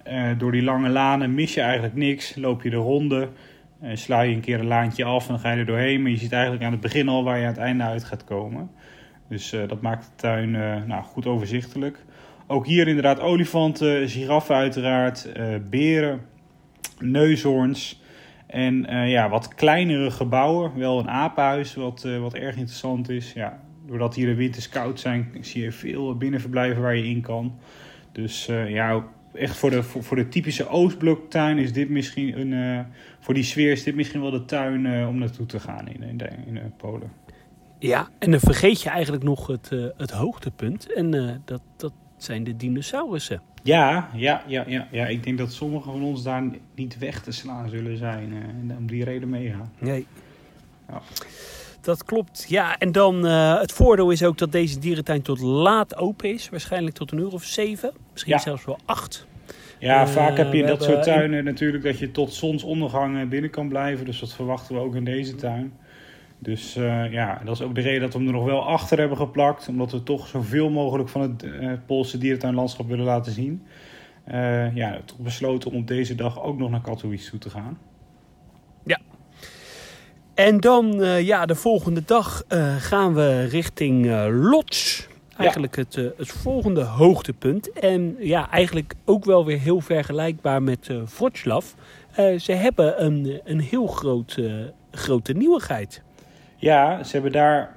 Uh, 0.08 0.38
door 0.38 0.52
die 0.52 0.62
lange 0.62 0.88
lanen 0.88 1.34
mis 1.34 1.54
je 1.54 1.60
eigenlijk 1.60 1.94
niks. 1.94 2.36
Loop 2.36 2.62
je 2.62 2.70
de 2.70 2.76
ronde, 2.76 3.28
uh, 3.82 3.90
sla 3.94 4.20
je 4.20 4.34
een 4.34 4.40
keer 4.40 4.60
een 4.60 4.66
laantje 4.66 5.04
af 5.04 5.22
en 5.22 5.28
dan 5.28 5.38
ga 5.38 5.50
je 5.50 5.58
er 5.58 5.66
doorheen. 5.66 6.02
Maar 6.02 6.10
je 6.10 6.16
ziet 6.16 6.32
eigenlijk 6.32 6.64
aan 6.64 6.72
het 6.72 6.80
begin 6.80 7.08
al 7.08 7.24
waar 7.24 7.38
je 7.38 7.42
aan 7.42 7.52
het 7.52 7.60
einde 7.60 7.84
uit 7.84 8.04
gaat 8.04 8.24
komen. 8.24 8.70
Dus 9.28 9.50
dat 9.66 9.80
maakt 9.80 10.04
de 10.04 10.10
tuin 10.16 10.50
nou, 10.86 11.02
goed 11.02 11.26
overzichtelijk. 11.26 12.04
Ook 12.46 12.66
hier 12.66 12.88
inderdaad 12.88 13.20
olifanten, 13.20 14.08
giraffen 14.08 14.54
uiteraard, 14.54 15.32
beren, 15.70 16.20
neushoorns 16.98 18.02
en 18.46 18.86
ja, 19.08 19.28
wat 19.28 19.54
kleinere 19.54 20.10
gebouwen. 20.10 20.78
Wel 20.78 20.98
een 20.98 21.10
apenhuis, 21.10 21.74
wat, 21.74 22.08
wat 22.20 22.34
erg 22.34 22.56
interessant 22.56 23.08
is. 23.08 23.32
Ja, 23.32 23.60
doordat 23.86 24.14
hier 24.14 24.26
de 24.26 24.34
winters 24.34 24.68
koud 24.68 25.00
zijn, 25.00 25.32
zie 25.40 25.62
je 25.62 25.72
veel 25.72 26.16
binnenverblijven 26.16 26.82
waar 26.82 26.96
je 26.96 27.08
in 27.08 27.20
kan. 27.20 27.58
Dus 28.12 28.50
ja, 28.66 29.04
echt 29.34 29.56
voor 29.56 29.70
de, 29.70 29.82
voor, 29.82 30.02
voor 30.02 30.16
de 30.16 30.28
typische 30.28 30.68
Oostbloktuin 30.68 31.58
is 31.58 31.72
dit 31.72 31.88
misschien 31.88 32.40
een. 32.40 32.86
voor 33.20 33.34
die 33.34 33.42
sfeer 33.42 33.72
is 33.72 33.82
dit 33.82 33.94
misschien 33.94 34.20
wel 34.20 34.30
de 34.30 34.44
tuin 34.44 35.06
om 35.06 35.18
naartoe 35.18 35.46
te 35.46 35.60
gaan 35.60 35.88
in, 35.88 36.02
in, 36.02 36.20
in, 36.46 36.56
in 36.56 36.74
Polen. 36.76 37.12
Ja, 37.78 38.08
en 38.18 38.30
dan 38.30 38.40
vergeet 38.40 38.82
je 38.82 38.88
eigenlijk 38.88 39.22
nog 39.22 39.46
het, 39.46 39.70
het 39.96 40.10
hoogtepunt. 40.10 40.92
En 40.92 41.40
dat, 41.44 41.62
dat 41.76 41.92
zijn 42.16 42.44
de 42.44 42.56
dinosaurussen. 42.56 43.42
Ja, 43.62 44.08
ja, 44.14 44.42
ja, 44.46 44.64
ja, 44.66 44.88
ja, 44.90 45.06
ik 45.06 45.24
denk 45.24 45.38
dat 45.38 45.52
sommigen 45.52 45.92
van 45.92 46.02
ons 46.02 46.22
daar 46.22 46.44
niet 46.74 46.98
weg 46.98 47.22
te 47.22 47.32
slaan 47.32 47.68
zullen 47.68 47.96
zijn. 47.96 48.32
en 48.32 48.76
om 48.78 48.86
die 48.86 49.04
reden 49.04 49.28
meegaan. 49.28 49.72
Nee. 49.78 50.06
Ja. 50.88 51.02
Dat 51.80 52.04
klopt. 52.04 52.44
Ja, 52.48 52.78
en 52.78 52.92
dan 52.92 53.26
uh, 53.26 53.60
het 53.60 53.72
voordeel 53.72 54.10
is 54.10 54.22
ook 54.22 54.38
dat 54.38 54.52
deze 54.52 54.78
dierentuin 54.78 55.22
tot 55.22 55.40
laat 55.40 55.96
open 55.96 56.32
is. 56.32 56.48
Waarschijnlijk 56.48 56.96
tot 56.96 57.12
een 57.12 57.18
uur 57.18 57.32
of 57.32 57.44
zeven. 57.44 57.92
Misschien 58.12 58.38
zelfs 58.38 58.64
wel 58.64 58.78
acht. 58.84 59.26
Ja, 59.78 60.02
uh, 60.02 60.08
vaak 60.08 60.36
heb 60.36 60.52
je 60.52 60.58
in 60.58 60.66
dat 60.66 60.82
soort 60.82 61.02
tuinen 61.02 61.44
natuurlijk 61.44 61.84
dat 61.84 61.98
je 61.98 62.10
tot 62.10 62.32
zonsondergang 62.32 63.28
binnen 63.28 63.50
kan 63.50 63.68
blijven. 63.68 64.04
Dus 64.04 64.20
dat 64.20 64.32
verwachten 64.32 64.74
we 64.74 64.80
ook 64.80 64.94
in 64.94 65.04
deze 65.04 65.34
tuin. 65.34 65.72
Dus 66.38 66.76
uh, 66.76 67.12
ja, 67.12 67.40
dat 67.44 67.54
is 67.54 67.62
ook 67.62 67.74
de 67.74 67.80
reden 67.80 68.00
dat 68.00 68.12
we 68.12 68.18
hem 68.18 68.26
er 68.26 68.32
nog 68.32 68.44
wel 68.44 68.66
achter 68.66 68.98
hebben 68.98 69.16
geplakt. 69.16 69.68
Omdat 69.68 69.92
we 69.92 70.02
toch 70.02 70.26
zoveel 70.26 70.70
mogelijk 70.70 71.08
van 71.08 71.20
het 71.20 71.42
uh, 71.42 71.72
Poolse 71.86 72.18
dierentuinlandschap 72.18 72.88
willen 72.88 73.04
laten 73.04 73.32
zien. 73.32 73.66
Uh, 74.28 74.74
ja, 74.74 75.00
toch 75.04 75.18
besloten 75.18 75.70
om 75.70 75.76
op 75.76 75.86
deze 75.86 76.14
dag 76.14 76.42
ook 76.42 76.58
nog 76.58 76.70
naar 76.70 76.80
Katowice 76.80 77.30
toe 77.30 77.38
te 77.38 77.50
gaan. 77.50 77.78
Ja. 78.84 78.98
En 80.34 80.60
dan, 80.60 80.92
ja, 81.24 81.46
de 81.46 81.54
volgende 81.54 82.02
dag 82.04 82.44
gaan 82.78 83.14
we 83.14 83.44
richting 83.44 84.06
Lodz. 84.28 85.06
Eigenlijk 85.36 85.76
ja. 85.76 85.82
het, 85.82 85.94
het 86.16 86.28
volgende 86.28 86.82
hoogtepunt. 86.82 87.72
En 87.72 88.16
ja, 88.18 88.50
eigenlijk 88.50 88.94
ook 89.04 89.24
wel 89.24 89.44
weer 89.44 89.58
heel 89.58 89.80
vergelijkbaar 89.80 90.62
met 90.62 90.88
uh, 90.88 91.02
Wroclaw. 91.16 91.62
ze 92.38 92.52
hebben 92.52 93.04
een, 93.04 93.40
een 93.44 93.60
heel 93.60 93.86
groot, 93.86 94.38
grote 94.90 95.32
nieuwigheid. 95.32 96.02
Ja, 96.56 97.04
ze 97.04 97.12
hebben 97.12 97.32
daar 97.32 97.76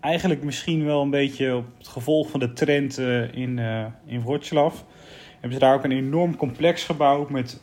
eigenlijk 0.00 0.42
misschien 0.42 0.84
wel 0.84 1.02
een 1.02 1.10
beetje 1.10 1.56
op 1.56 1.64
het 1.78 1.88
gevolg 1.88 2.30
van 2.30 2.40
de 2.40 2.52
trend 2.52 2.98
in, 3.32 3.58
in 4.06 4.22
Wroclaw. 4.22 4.72
Hebben 5.32 5.52
ze 5.52 5.58
daar 5.58 5.74
ook 5.74 5.84
een 5.84 5.92
enorm 5.92 6.36
complex 6.36 6.84
gebouwd 6.84 7.30
met 7.30 7.60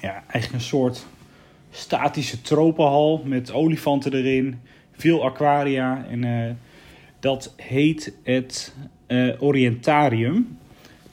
ja, 0.00 0.12
eigenlijk 0.12 0.52
een 0.52 0.60
soort 0.68 1.06
statische 1.70 2.40
tropenhal 2.40 3.22
met 3.24 3.52
olifanten 3.52 4.12
erin, 4.12 4.60
veel 4.92 5.24
aquaria. 5.24 6.06
En 6.10 6.24
dat 7.20 7.54
heet 7.56 8.12
het 8.22 8.74
Orientarium. 9.38 10.58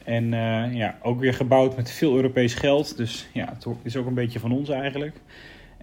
En 0.03 0.31
ja, 0.75 0.97
ook 1.01 1.19
weer 1.19 1.33
gebouwd 1.33 1.75
met 1.75 1.91
veel 1.91 2.15
Europees 2.15 2.53
geld. 2.53 2.97
Dus 2.97 3.27
ja, 3.33 3.53
het 3.53 3.67
is 3.83 3.95
ook 3.95 4.05
een 4.05 4.13
beetje 4.13 4.39
van 4.39 4.51
ons 4.51 4.69
eigenlijk. 4.69 5.15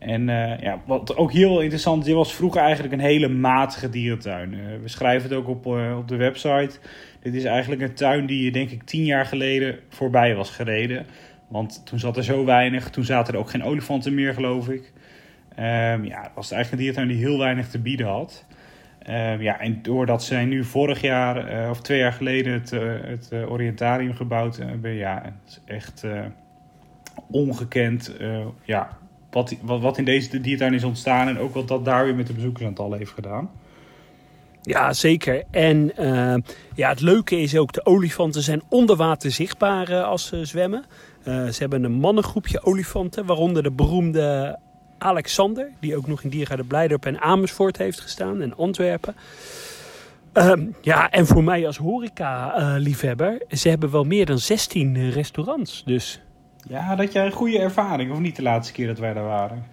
En 0.00 0.29
uh, 0.29 0.61
ja, 0.61 0.81
wat 0.87 1.17
ook 1.17 1.33
heel 1.33 1.61
interessant 1.61 2.05
dit 2.05 2.15
was 2.15 2.35
vroeger 2.35 2.61
eigenlijk 2.61 2.93
een 2.93 3.00
hele 3.00 3.29
matige 3.29 3.89
dierentuin. 3.89 4.50
We 4.83 4.89
schrijven 4.89 5.29
het 5.29 5.39
ook 5.39 5.49
op, 5.49 5.67
op 5.97 6.09
de 6.09 6.17
website. 6.17 6.79
Dit 7.23 7.35
is 7.35 7.45
eigenlijk 7.45 7.83
een 7.83 7.95
tuin 7.95 8.27
die 8.27 8.50
denk 8.50 8.71
ik 8.71 8.83
tien 8.83 9.05
jaar 9.05 9.27
geleden 9.27 9.79
voorbij 9.89 10.35
was 10.35 10.50
gereden. 10.50 11.07
Want 11.49 11.83
toen 11.87 11.99
zat 11.99 12.17
er 12.17 12.25
zo 12.25 12.45
weinig. 12.45 12.91
Toen 12.91 13.05
zaten 13.05 13.35
er 13.35 13.41
ook 13.41 13.50
geen 13.50 13.65
olifanten 13.65 14.15
meer, 14.15 14.35
geloof 14.35 14.69
ik. 14.69 14.93
Um, 15.59 16.05
ja, 16.05 16.23
het 16.23 16.35
was 16.35 16.50
eigenlijk 16.50 16.71
een 16.71 16.79
dierentuin 16.79 17.09
die 17.09 17.27
heel 17.27 17.39
weinig 17.39 17.69
te 17.69 17.79
bieden 17.79 18.07
had. 18.07 18.47
Um, 19.09 19.42
ja, 19.42 19.61
en 19.61 19.83
doordat 19.83 20.23
zij 20.23 20.45
nu 20.45 20.64
vorig 20.64 21.00
jaar 21.00 21.71
of 21.71 21.80
twee 21.80 21.99
jaar 21.99 22.12
geleden 22.12 22.52
het, 22.52 22.71
het 23.04 23.33
Orientarium 23.49 24.14
gebouwd 24.14 24.57
hebben, 24.57 24.90
ja, 24.90 25.23
het 25.25 25.33
is 25.47 25.61
echt 25.64 26.04
ongekend. 27.30 28.16
ja, 28.64 28.99
wat, 29.30 29.57
wat, 29.62 29.80
wat 29.80 29.99
in 29.99 30.04
deze 30.04 30.40
diertuin 30.40 30.75
is 30.75 30.85
ontstaan 30.85 31.28
en 31.28 31.38
ook 31.38 31.54
wat 31.54 31.69
dat 31.69 31.85
daar 31.85 32.04
weer 32.04 32.14
met 32.14 32.26
de 32.26 32.33
bezoekersaantallen 32.33 32.99
heeft 32.99 33.11
gedaan. 33.11 33.50
Ja, 34.62 34.92
zeker. 34.92 35.45
En 35.50 35.92
ja, 36.75 36.88
het 36.88 37.00
leuke 37.00 37.40
is 37.40 37.57
ook, 37.57 37.73
de 37.73 37.87
olifanten 37.87 38.42
zijn 38.42 38.62
onder 38.69 38.97
water 38.97 39.30
zichtbaar 39.30 40.02
als 40.02 40.26
ze 40.26 40.45
zwemmen. 40.45 40.85
Ze 41.25 41.57
hebben 41.59 41.85
een 41.85 41.92
mannengroepje 41.92 42.64
olifanten, 42.64 43.26
waaronder 43.26 43.62
de 43.62 43.73
beroemde 43.73 44.59
Alexander, 45.00 45.71
die 45.80 45.97
ook 45.97 46.07
nog 46.07 46.23
in 46.23 46.30
Diergaarde 46.30 46.64
Blijdorp 46.64 47.07
en 47.07 47.21
Amersfoort 47.21 47.76
heeft 47.76 48.00
gestaan 48.00 48.40
en 48.40 48.57
Antwerpen. 48.57 49.14
Ehm, 50.33 50.66
ja, 50.80 51.11
en 51.11 51.26
voor 51.26 51.45
mij 51.45 51.66
als 51.66 51.76
horeca-liefhebber, 51.76 53.42
ze 53.49 53.69
hebben 53.69 53.90
wel 53.90 54.04
meer 54.04 54.26
dan 54.26 54.38
16 54.38 55.11
restaurants. 55.11 55.83
Dus 55.85 56.21
ja, 56.69 56.97
dat 56.97 57.12
jij 57.12 57.26
een 57.26 57.33
goede 57.33 57.59
ervaring, 57.59 58.12
of 58.12 58.19
niet 58.19 58.37
de 58.37 58.42
laatste 58.42 58.73
keer 58.73 58.87
dat 58.87 58.99
wij 58.99 59.12
daar 59.12 59.25
waren? 59.25 59.64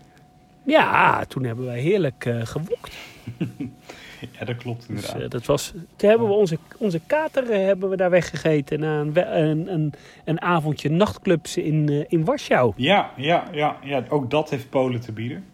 Ja, 0.64 1.26
toen 1.26 1.44
hebben 1.44 1.66
wij 1.66 1.80
heerlijk 1.80 2.26
uh, 2.26 2.46
gewokt. 2.46 2.96
ja, 4.40 4.46
dat 4.46 4.56
klopt 4.58 4.86
inderdaad. 4.90 5.14
Dus, 5.14 5.24
uh, 5.24 5.30
dat 5.30 5.46
was, 5.46 5.74
toen 5.96 6.10
hebben 6.10 6.28
we 6.28 6.34
onze, 6.34 6.58
onze 6.78 7.00
kater 7.08 7.44
uh, 7.44 7.66
hebben 7.66 7.90
we 7.90 7.98
daar 7.98 8.10
weggegeten 8.10 8.80
na 8.80 9.00
een, 9.00 9.40
een, 9.40 9.74
een, 9.74 9.94
een 10.26 10.42
avondje 10.42 10.90
nachtclubs 10.90 11.58
in, 11.58 11.92
uh, 11.92 12.04
in 12.08 12.26
Warschau. 12.26 12.74
Ja, 12.76 13.12
ja, 13.16 13.44
ja, 13.52 13.78
ja, 13.84 14.04
ook 14.10 14.30
dat 14.30 14.50
heeft 14.50 14.70
Polen 14.70 15.02
te 15.02 15.12
bieden. 15.12 15.46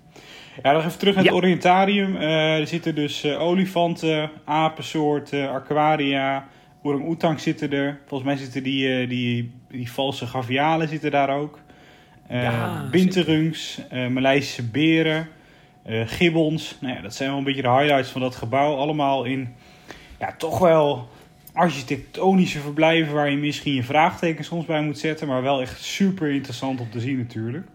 Ja, 0.63 0.71
nog 0.71 0.85
even 0.85 0.99
terug 0.99 1.15
naar 1.15 1.23
het 1.23 1.33
ja. 1.33 1.39
Orientarium. 1.39 2.15
er 2.15 2.67
zitten 2.67 2.95
dus 2.95 3.25
olifanten, 3.25 4.31
apensoorten, 4.45 5.49
aquaria, 5.49 6.47
orang-oetang 6.81 7.39
zitten 7.39 7.71
er. 7.71 7.99
Volgens 8.05 8.29
mij 8.29 8.39
zitten 8.39 8.63
die, 8.63 9.07
die 9.07 9.51
die 9.73 9.91
valse 9.91 10.27
gavialen 10.27 10.87
zitten 10.87 11.11
daar 11.11 11.29
ook. 11.29 11.59
Ja, 12.29 12.87
binterungs, 12.91 13.81
Maleisische 14.09 14.63
beren, 14.63 15.27
uh, 15.85 16.07
gibbons. 16.07 16.77
Nou 16.79 16.95
ja, 16.95 17.01
dat 17.01 17.15
zijn 17.15 17.29
wel 17.29 17.37
een 17.37 17.43
beetje 17.43 17.61
de 17.61 17.69
highlights 17.69 18.09
van 18.09 18.21
dat 18.21 18.35
gebouw. 18.35 18.75
Allemaal 18.75 19.23
in 19.23 19.55
ja, 20.19 20.35
toch 20.37 20.59
wel 20.59 21.07
architectonische 21.53 22.59
verblijven 22.59 23.13
waar 23.13 23.29
je 23.29 23.37
misschien 23.37 23.73
je 23.73 23.83
vraagtekens 23.83 24.47
soms 24.47 24.65
bij 24.65 24.81
moet 24.81 24.99
zetten. 24.99 25.27
Maar 25.27 25.41
wel 25.41 25.61
echt 25.61 25.83
super 25.83 26.31
interessant 26.31 26.79
om 26.79 26.89
te 26.89 26.99
zien 26.99 27.17
natuurlijk. 27.17 27.67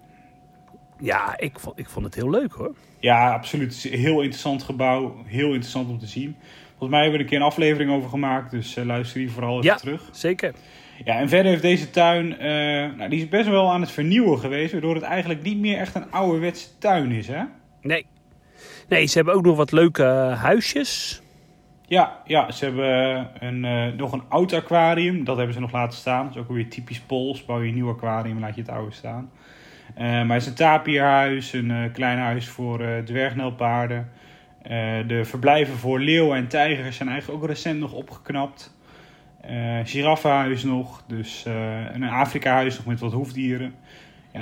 Ja, 1.00 1.38
ik 1.38 1.58
vond, 1.58 1.78
ik 1.78 1.88
vond 1.88 2.04
het 2.04 2.14
heel 2.14 2.30
leuk 2.30 2.52
hoor. 2.52 2.74
Ja, 3.00 3.32
absoluut. 3.32 3.88
Heel 3.90 4.20
interessant 4.20 4.62
gebouw. 4.62 5.16
Heel 5.26 5.48
interessant 5.48 5.88
om 5.88 5.98
te 5.98 6.06
zien. 6.06 6.36
Volgens 6.68 6.90
mij 6.90 7.00
hebben 7.00 7.10
we 7.10 7.16
er 7.16 7.20
een 7.20 7.26
keer 7.26 7.38
een 7.38 7.52
aflevering 7.52 7.90
over 7.90 8.08
gemaakt. 8.08 8.50
Dus 8.50 8.74
luister 8.74 9.18
die 9.18 9.30
vooral 9.30 9.52
even 9.52 9.64
ja, 9.64 9.76
terug. 9.76 10.08
zeker. 10.12 10.54
Ja, 11.04 11.18
en 11.18 11.28
verder 11.28 11.50
heeft 11.50 11.62
deze 11.62 11.90
tuin, 11.90 12.32
uh, 12.32 12.38
nou, 12.96 13.08
die 13.08 13.20
is 13.20 13.28
best 13.28 13.48
wel 13.48 13.72
aan 13.72 13.80
het 13.80 13.90
vernieuwen 13.90 14.38
geweest, 14.38 14.72
waardoor 14.72 14.94
het 14.94 15.04
eigenlijk 15.04 15.42
niet 15.42 15.58
meer 15.58 15.78
echt 15.78 15.94
een 15.94 16.10
ouderwetse 16.10 16.66
tuin 16.78 17.10
is, 17.10 17.28
hè? 17.28 17.42
Nee. 17.80 18.06
Nee, 18.88 19.06
ze 19.06 19.16
hebben 19.16 19.34
ook 19.34 19.44
nog 19.44 19.56
wat 19.56 19.72
leuke 19.72 20.02
huisjes. 20.38 21.22
Ja, 21.86 22.22
ja 22.24 22.50
ze 22.50 22.64
hebben 22.64 23.30
een, 23.38 23.64
uh, 23.64 23.98
nog 23.98 24.12
een 24.12 24.22
oud 24.28 24.52
aquarium, 24.52 25.24
dat 25.24 25.36
hebben 25.36 25.54
ze 25.54 25.60
nog 25.60 25.72
laten 25.72 25.98
staan. 25.98 26.26
Dat 26.26 26.34
is 26.34 26.40
ook 26.40 26.48
weer 26.48 26.68
typisch 26.68 27.00
Pools, 27.00 27.44
bouw 27.44 27.60
je 27.60 27.68
een 27.68 27.74
nieuw 27.74 27.88
aquarium 27.88 28.40
laat 28.40 28.54
je 28.54 28.60
het 28.60 28.70
oude 28.70 28.94
staan. 28.94 29.30
Maar 29.96 30.28
het 30.28 30.42
is 30.42 30.46
een 30.46 30.54
tapierhuis, 30.54 31.52
een 31.52 31.90
klein 31.92 32.18
huis 32.18 32.48
voor 32.48 32.84
dwergnelpaarden. 33.04 34.10
de 35.06 35.20
verblijven 35.24 35.74
voor 35.74 36.00
leeuwen 36.00 36.36
en 36.36 36.48
tijgers 36.48 36.96
zijn 36.96 37.08
eigenlijk 37.08 37.42
ook 37.42 37.48
recent 37.48 37.80
nog 37.80 37.92
opgeknapt. 37.92 38.76
Uh, 39.50 39.78
giraffenhuis 39.84 40.64
nog. 40.64 41.02
Dus, 41.06 41.44
en 41.92 42.02
een 42.02 42.08
Afrika-huis 42.08 42.76
nog 42.76 42.86
met 42.86 43.00
wat 43.00 43.12
hoefdieren. 43.12 43.74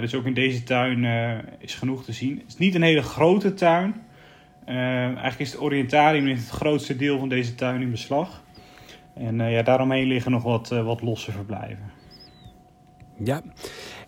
Dus 0.00 0.14
ook 0.14 0.24
in 0.24 0.34
deze 0.34 0.62
tuin 0.62 1.04
uh, 1.04 1.32
is 1.58 1.74
genoeg 1.74 2.04
te 2.04 2.12
zien. 2.12 2.38
Het 2.38 2.48
is 2.48 2.56
niet 2.56 2.74
een 2.74 2.82
hele 2.82 3.02
grote 3.02 3.54
tuin. 3.54 3.94
eigenlijk 4.64 5.38
is 5.38 5.52
het 5.52 5.60
oriëntarium 5.60 6.26
het 6.26 6.48
grootste 6.48 6.96
deel 6.96 7.18
van 7.18 7.28
deze 7.28 7.54
tuin 7.54 7.80
in 7.80 7.90
beslag. 7.90 8.42
En 9.14 9.50
ja, 9.50 9.62
daaromheen 9.62 10.06
liggen 10.06 10.30
nog 10.30 10.42
wat, 10.42 10.68
wat 10.68 11.02
losse 11.02 11.32
verblijven. 11.32 11.90
Ja, 13.18 13.42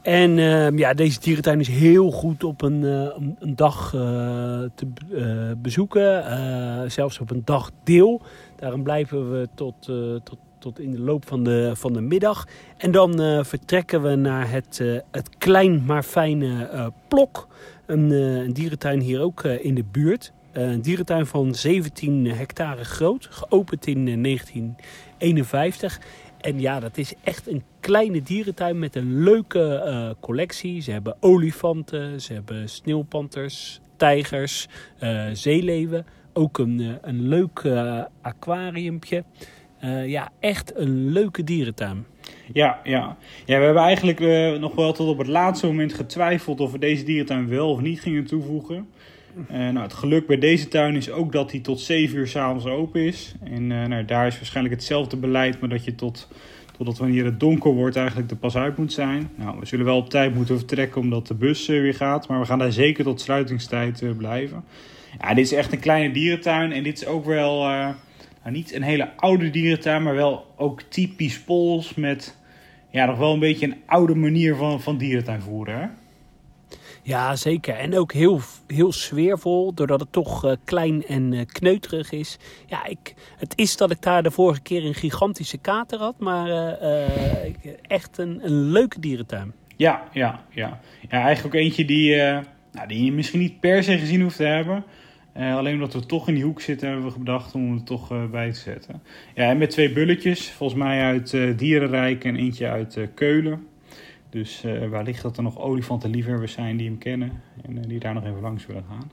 en 0.02 0.36
ja, 0.76 0.94
deze 0.94 1.20
dierentuin 1.20 1.60
is 1.60 1.68
heel 1.68 2.10
goed 2.10 2.44
op 2.44 2.62
een, 2.62 2.82
een 3.38 3.56
dag 3.56 3.90
te 4.74 4.86
bezoeken. 5.58 6.90
zelfs 6.90 7.20
op 7.20 7.30
een 7.30 7.42
dagdeel. 7.44 8.22
Daarom 8.56 8.82
blijven 8.82 9.30
we 9.30 9.48
tot, 9.54 9.82
tot 10.24 10.38
tot 10.58 10.80
in 10.80 10.90
de 10.90 11.00
loop 11.00 11.26
van 11.26 11.44
de, 11.44 11.72
van 11.74 11.92
de 11.92 12.00
middag. 12.00 12.46
En 12.76 12.90
dan 12.90 13.20
uh, 13.20 13.44
vertrekken 13.44 14.02
we 14.02 14.14
naar 14.14 14.50
het, 14.50 14.78
uh, 14.82 14.98
het 15.10 15.28
klein 15.38 15.84
maar 15.84 16.02
fijne 16.02 16.70
uh, 16.72 16.86
Plok. 17.08 17.48
Een, 17.86 18.10
een, 18.10 18.52
dierentuin 18.52 19.00
hier 19.00 19.20
ook 19.20 19.44
in 19.44 19.74
de 19.74 19.84
buurt. 19.90 20.32
een 20.52 20.82
dierentuin 20.82 21.26
van 21.26 21.54
17 21.54 22.26
hectare 22.26 22.84
groot, 22.84 23.28
geopend 23.30 23.86
in 23.86 24.22
1951. 24.22 26.00
en 26.40 26.60
ja, 26.60 26.80
dat 26.80 26.98
is 26.98 27.14
echt 27.24 27.48
een 27.48 27.62
kleine 27.80 28.22
dierentuin 28.22 28.78
met 28.78 28.96
een 28.96 29.22
leuke 29.22 30.16
collectie. 30.20 30.80
Ze 30.80 30.90
hebben 30.90 31.16
olifanten, 31.20 32.20
ze 32.20 32.32
hebben 32.32 32.68
sneeuwpanters, 32.68 33.80
tijgers, 33.96 34.68
zeeleeuwen. 35.32 36.06
Ook 36.32 36.58
een, 36.58 36.98
een 37.02 37.28
leuk 37.28 37.64
aquariumpje. 38.20 39.24
Ja, 40.06 40.30
echt 40.40 40.72
een 40.76 41.08
leuke 41.08 41.44
dierentuin. 41.44 42.04
Ja, 42.52 42.80
ja. 42.84 43.16
ja 43.44 43.58
we 43.58 43.64
hebben 43.64 43.82
eigenlijk 43.82 44.20
nog 44.60 44.74
wel 44.74 44.92
tot 44.92 45.08
op 45.08 45.18
het 45.18 45.26
laatste 45.26 45.66
moment 45.66 45.92
getwijfeld 45.92 46.60
of 46.60 46.72
we 46.72 46.78
deze 46.78 47.04
dierentuin 47.04 47.48
wel 47.48 47.70
of 47.70 47.80
niet 47.80 48.00
gingen 48.00 48.24
toevoegen. 48.24 48.88
Uh, 49.50 49.56
nou, 49.56 49.78
het 49.78 49.92
geluk 49.92 50.26
bij 50.26 50.38
deze 50.38 50.68
tuin 50.68 50.96
is 50.96 51.10
ook 51.10 51.32
dat 51.32 51.50
hij 51.50 51.60
tot 51.60 51.80
7 51.80 52.18
uur 52.18 52.26
s'avonds 52.26 52.66
open 52.66 53.00
is. 53.00 53.34
En 53.44 53.66
nou, 53.66 54.04
daar 54.04 54.26
is 54.26 54.36
waarschijnlijk 54.36 54.74
hetzelfde 54.74 55.16
beleid, 55.16 55.60
maar 55.60 55.68
dat 55.68 55.84
je 55.84 55.94
tot, 55.94 56.28
totdat 56.76 56.98
wanneer 56.98 57.24
het 57.24 57.40
donker 57.40 57.72
wordt 57.72 57.96
eigenlijk 57.96 58.30
er 58.30 58.36
pas 58.36 58.56
uit 58.56 58.76
moet 58.76 58.92
zijn. 58.92 59.30
Nou, 59.34 59.58
we 59.60 59.66
zullen 59.66 59.84
wel 59.84 59.96
op 59.96 60.10
tijd 60.10 60.34
moeten 60.34 60.58
vertrekken 60.58 61.00
omdat 61.00 61.26
de 61.26 61.34
bus 61.34 61.66
weer 61.66 61.94
gaat, 61.94 62.28
maar 62.28 62.40
we 62.40 62.46
gaan 62.46 62.58
daar 62.58 62.72
zeker 62.72 63.04
tot 63.04 63.20
sluitingstijd 63.20 64.02
blijven. 64.16 64.64
Ja, 65.20 65.34
dit 65.34 65.44
is 65.44 65.52
echt 65.52 65.72
een 65.72 65.80
kleine 65.80 66.12
dierentuin 66.12 66.72
en 66.72 66.82
dit 66.82 66.96
is 66.96 67.06
ook 67.06 67.24
wel 67.24 67.66
nou, 68.48 68.60
niet 68.60 68.74
een 68.74 68.82
hele 68.82 69.16
oude 69.16 69.50
dierentuin, 69.50 70.02
maar 70.02 70.14
wel 70.14 70.54
ook 70.56 70.82
typisch 70.82 71.40
Pools 71.40 71.94
met 71.94 72.36
ja, 72.90 73.06
nog 73.06 73.18
wel 73.18 73.32
een 73.32 73.38
beetje 73.38 73.66
een 73.66 73.76
oude 73.86 74.14
manier 74.14 74.54
van, 74.54 74.80
van 74.80 74.98
dierentuin 74.98 75.40
voeren. 75.40 75.78
Hè? 75.78 75.86
Ja, 77.02 77.36
zeker. 77.36 77.74
En 77.74 77.98
ook 77.98 78.12
heel, 78.12 78.40
heel 78.66 78.92
sfeervol, 78.92 79.74
doordat 79.74 80.00
het 80.00 80.12
toch 80.12 80.44
uh, 80.44 80.52
klein 80.64 81.06
en 81.06 81.32
uh, 81.32 81.40
kneuterig 81.46 82.12
is. 82.12 82.38
Ja, 82.66 82.86
ik, 82.86 83.14
het 83.38 83.52
is 83.56 83.76
dat 83.76 83.90
ik 83.90 84.02
daar 84.02 84.22
de 84.22 84.30
vorige 84.30 84.60
keer 84.60 84.84
een 84.84 84.94
gigantische 84.94 85.58
kater 85.58 85.98
had, 85.98 86.18
maar 86.18 86.48
uh, 86.48 87.06
echt 87.82 88.18
een, 88.18 88.40
een 88.44 88.70
leuke 88.70 89.00
dierentuin. 89.00 89.52
Ja, 89.76 90.08
ja, 90.12 90.44
ja. 90.50 90.80
ja 91.08 91.22
eigenlijk 91.22 91.54
ook 91.54 91.60
eentje 91.60 91.84
die, 91.84 92.16
nou, 92.72 92.86
die 92.86 93.04
je 93.04 93.12
misschien 93.12 93.40
niet 93.40 93.60
per 93.60 93.84
se 93.84 93.98
gezien 93.98 94.20
hoeft 94.20 94.36
te 94.36 94.44
hebben. 94.44 94.84
Alleen 95.38 95.74
omdat 95.74 95.92
we 95.92 96.06
toch 96.06 96.28
in 96.28 96.34
die 96.34 96.44
hoek 96.44 96.60
zitten, 96.60 96.88
hebben 96.88 97.06
we 97.06 97.12
gedacht 97.12 97.54
om 97.54 97.74
het 97.74 97.86
toch 97.86 98.30
bij 98.30 98.52
te 98.52 98.58
zetten. 98.58 99.02
Ja, 99.34 99.50
en 99.50 99.58
met 99.58 99.70
twee 99.70 99.92
bulletjes, 99.92 100.50
volgens 100.50 100.78
mij 100.78 101.02
uit 101.02 101.58
Dierenrijk 101.58 102.24
en 102.24 102.36
eentje 102.36 102.68
uit 102.68 102.98
Keulen. 103.14 103.66
Dus 104.30 104.64
wellicht 104.90 105.22
dat 105.22 105.36
er 105.36 105.42
nog 105.42 105.58
olifantenliefhebbers 105.58 106.52
zijn 106.52 106.76
die 106.76 106.88
hem 106.88 106.98
kennen 106.98 107.42
en 107.66 107.82
die 107.88 107.98
daar 107.98 108.14
nog 108.14 108.24
even 108.24 108.40
langs 108.40 108.66
willen 108.66 108.84
gaan. 108.88 109.10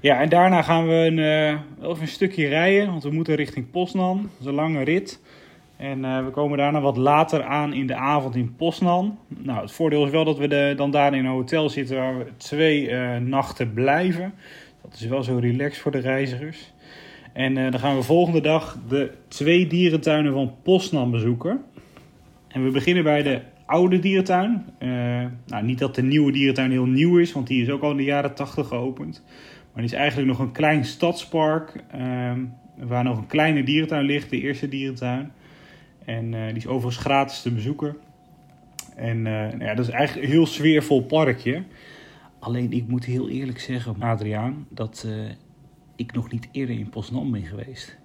Ja, 0.00 0.20
en 0.20 0.28
daarna 0.28 0.62
gaan 0.62 0.86
we 0.86 0.94
een, 0.94 1.18
even 1.88 2.00
een 2.00 2.08
stukje 2.08 2.48
rijden, 2.48 2.86
want 2.86 3.02
we 3.02 3.10
moeten 3.10 3.34
richting 3.34 3.70
Poznan. 3.70 4.22
Dat 4.22 4.40
is 4.40 4.46
een 4.46 4.54
lange 4.54 4.82
rit. 4.82 5.20
En 5.76 6.24
we 6.24 6.30
komen 6.30 6.58
daarna 6.58 6.80
wat 6.80 6.96
later 6.96 7.42
aan 7.42 7.72
in 7.72 7.86
de 7.86 7.94
avond 7.94 8.36
in 8.36 8.54
Poznan. 8.56 9.18
Nou, 9.28 9.60
het 9.60 9.72
voordeel 9.72 10.04
is 10.04 10.10
wel 10.10 10.24
dat 10.24 10.38
we 10.38 10.72
dan 10.76 10.90
daar 10.90 11.14
in 11.14 11.24
een 11.24 11.30
hotel 11.30 11.68
zitten 11.68 11.96
waar 11.96 12.18
we 12.18 12.26
twee 12.36 12.90
nachten 13.20 13.72
blijven. 13.72 14.34
Dat 14.92 15.00
is 15.00 15.06
wel 15.06 15.22
zo 15.22 15.36
relaxed 15.36 15.82
voor 15.82 15.90
de 15.90 15.98
reizigers. 15.98 16.72
En 17.32 17.54
dan 17.54 17.78
gaan 17.78 17.96
we 17.96 18.02
volgende 18.02 18.40
dag 18.40 18.78
de 18.88 19.10
twee 19.28 19.66
dierentuinen 19.66 20.32
van 20.32 20.54
Poznan 20.62 21.10
bezoeken. 21.10 21.64
En 22.48 22.64
we 22.64 22.70
beginnen 22.70 23.04
bij 23.04 23.22
de 23.22 23.40
oude 23.66 23.98
dierentuin. 23.98 24.64
Uh, 24.78 24.88
nou, 25.46 25.64
niet 25.64 25.78
dat 25.78 25.94
de 25.94 26.02
nieuwe 26.02 26.32
dierentuin 26.32 26.70
heel 26.70 26.86
nieuw 26.86 27.18
is, 27.18 27.32
want 27.32 27.46
die 27.46 27.62
is 27.62 27.70
ook 27.70 27.82
al 27.82 27.90
in 27.90 27.96
de 27.96 28.04
jaren 28.04 28.34
80 28.34 28.68
geopend. 28.68 29.22
Maar 29.72 29.82
die 29.82 29.92
is 29.92 29.98
eigenlijk 29.98 30.28
nog 30.28 30.38
een 30.38 30.52
klein 30.52 30.84
stadspark 30.84 31.74
uh, 31.94 32.32
waar 32.76 33.04
nog 33.04 33.18
een 33.18 33.26
kleine 33.26 33.62
dierentuin 33.62 34.04
ligt, 34.04 34.30
de 34.30 34.40
eerste 34.40 34.68
dierentuin. 34.68 35.32
En 36.04 36.32
uh, 36.32 36.46
die 36.46 36.56
is 36.56 36.66
overigens 36.66 37.04
gratis 37.04 37.42
te 37.42 37.52
bezoeken. 37.52 37.96
En 38.96 39.22
nou 39.22 39.64
ja, 39.64 39.74
dat 39.74 39.86
is 39.86 39.92
eigenlijk 39.92 40.26
een 40.26 40.32
heel 40.32 40.46
sfeervol 40.46 41.02
parkje. 41.02 41.62
Alleen 42.42 42.72
ik 42.72 42.88
moet 42.88 43.04
heel 43.04 43.28
eerlijk 43.28 43.60
zeggen, 43.60 44.02
Adriaan, 44.02 44.66
dat 44.68 45.06
ik 45.96 46.12
nog 46.12 46.30
niet 46.30 46.48
eerder 46.52 46.78
in 46.78 46.88
Poznan 46.88 47.30
ben 47.30 47.42
geweest. 47.42 47.96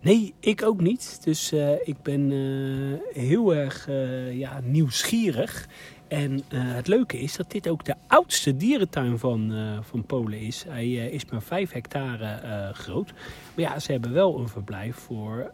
Nee, 0.00 0.34
ik 0.40 0.62
ook 0.62 0.80
niet. 0.80 1.24
Dus 1.24 1.52
uh, 1.52 1.72
ik 1.84 2.02
ben 2.02 2.30
uh, 2.30 2.98
heel 3.12 3.54
erg 3.54 3.88
ja, 4.32 4.60
nieuwsgierig. 4.64 5.68
En 6.08 6.42
het 6.54 6.86
leuke 6.86 7.20
is 7.20 7.36
dat 7.36 7.50
dit 7.50 7.68
ook 7.68 7.84
de 7.84 7.94
oudste 8.06 8.56
dierentuin 8.56 9.18
van, 9.18 9.52
van 9.82 10.04
Polen 10.04 10.40
is. 10.40 10.64
Hij 10.68 10.92
is 10.92 11.24
maar 11.24 11.42
5 11.42 11.72
hectare 11.72 12.74
groot. 12.74 13.12
Maar 13.54 13.64
ja, 13.64 13.78
ze 13.78 13.92
hebben 13.92 14.12
wel 14.12 14.38
een 14.38 14.48
verblijf 14.48 14.96
voor 14.96 15.50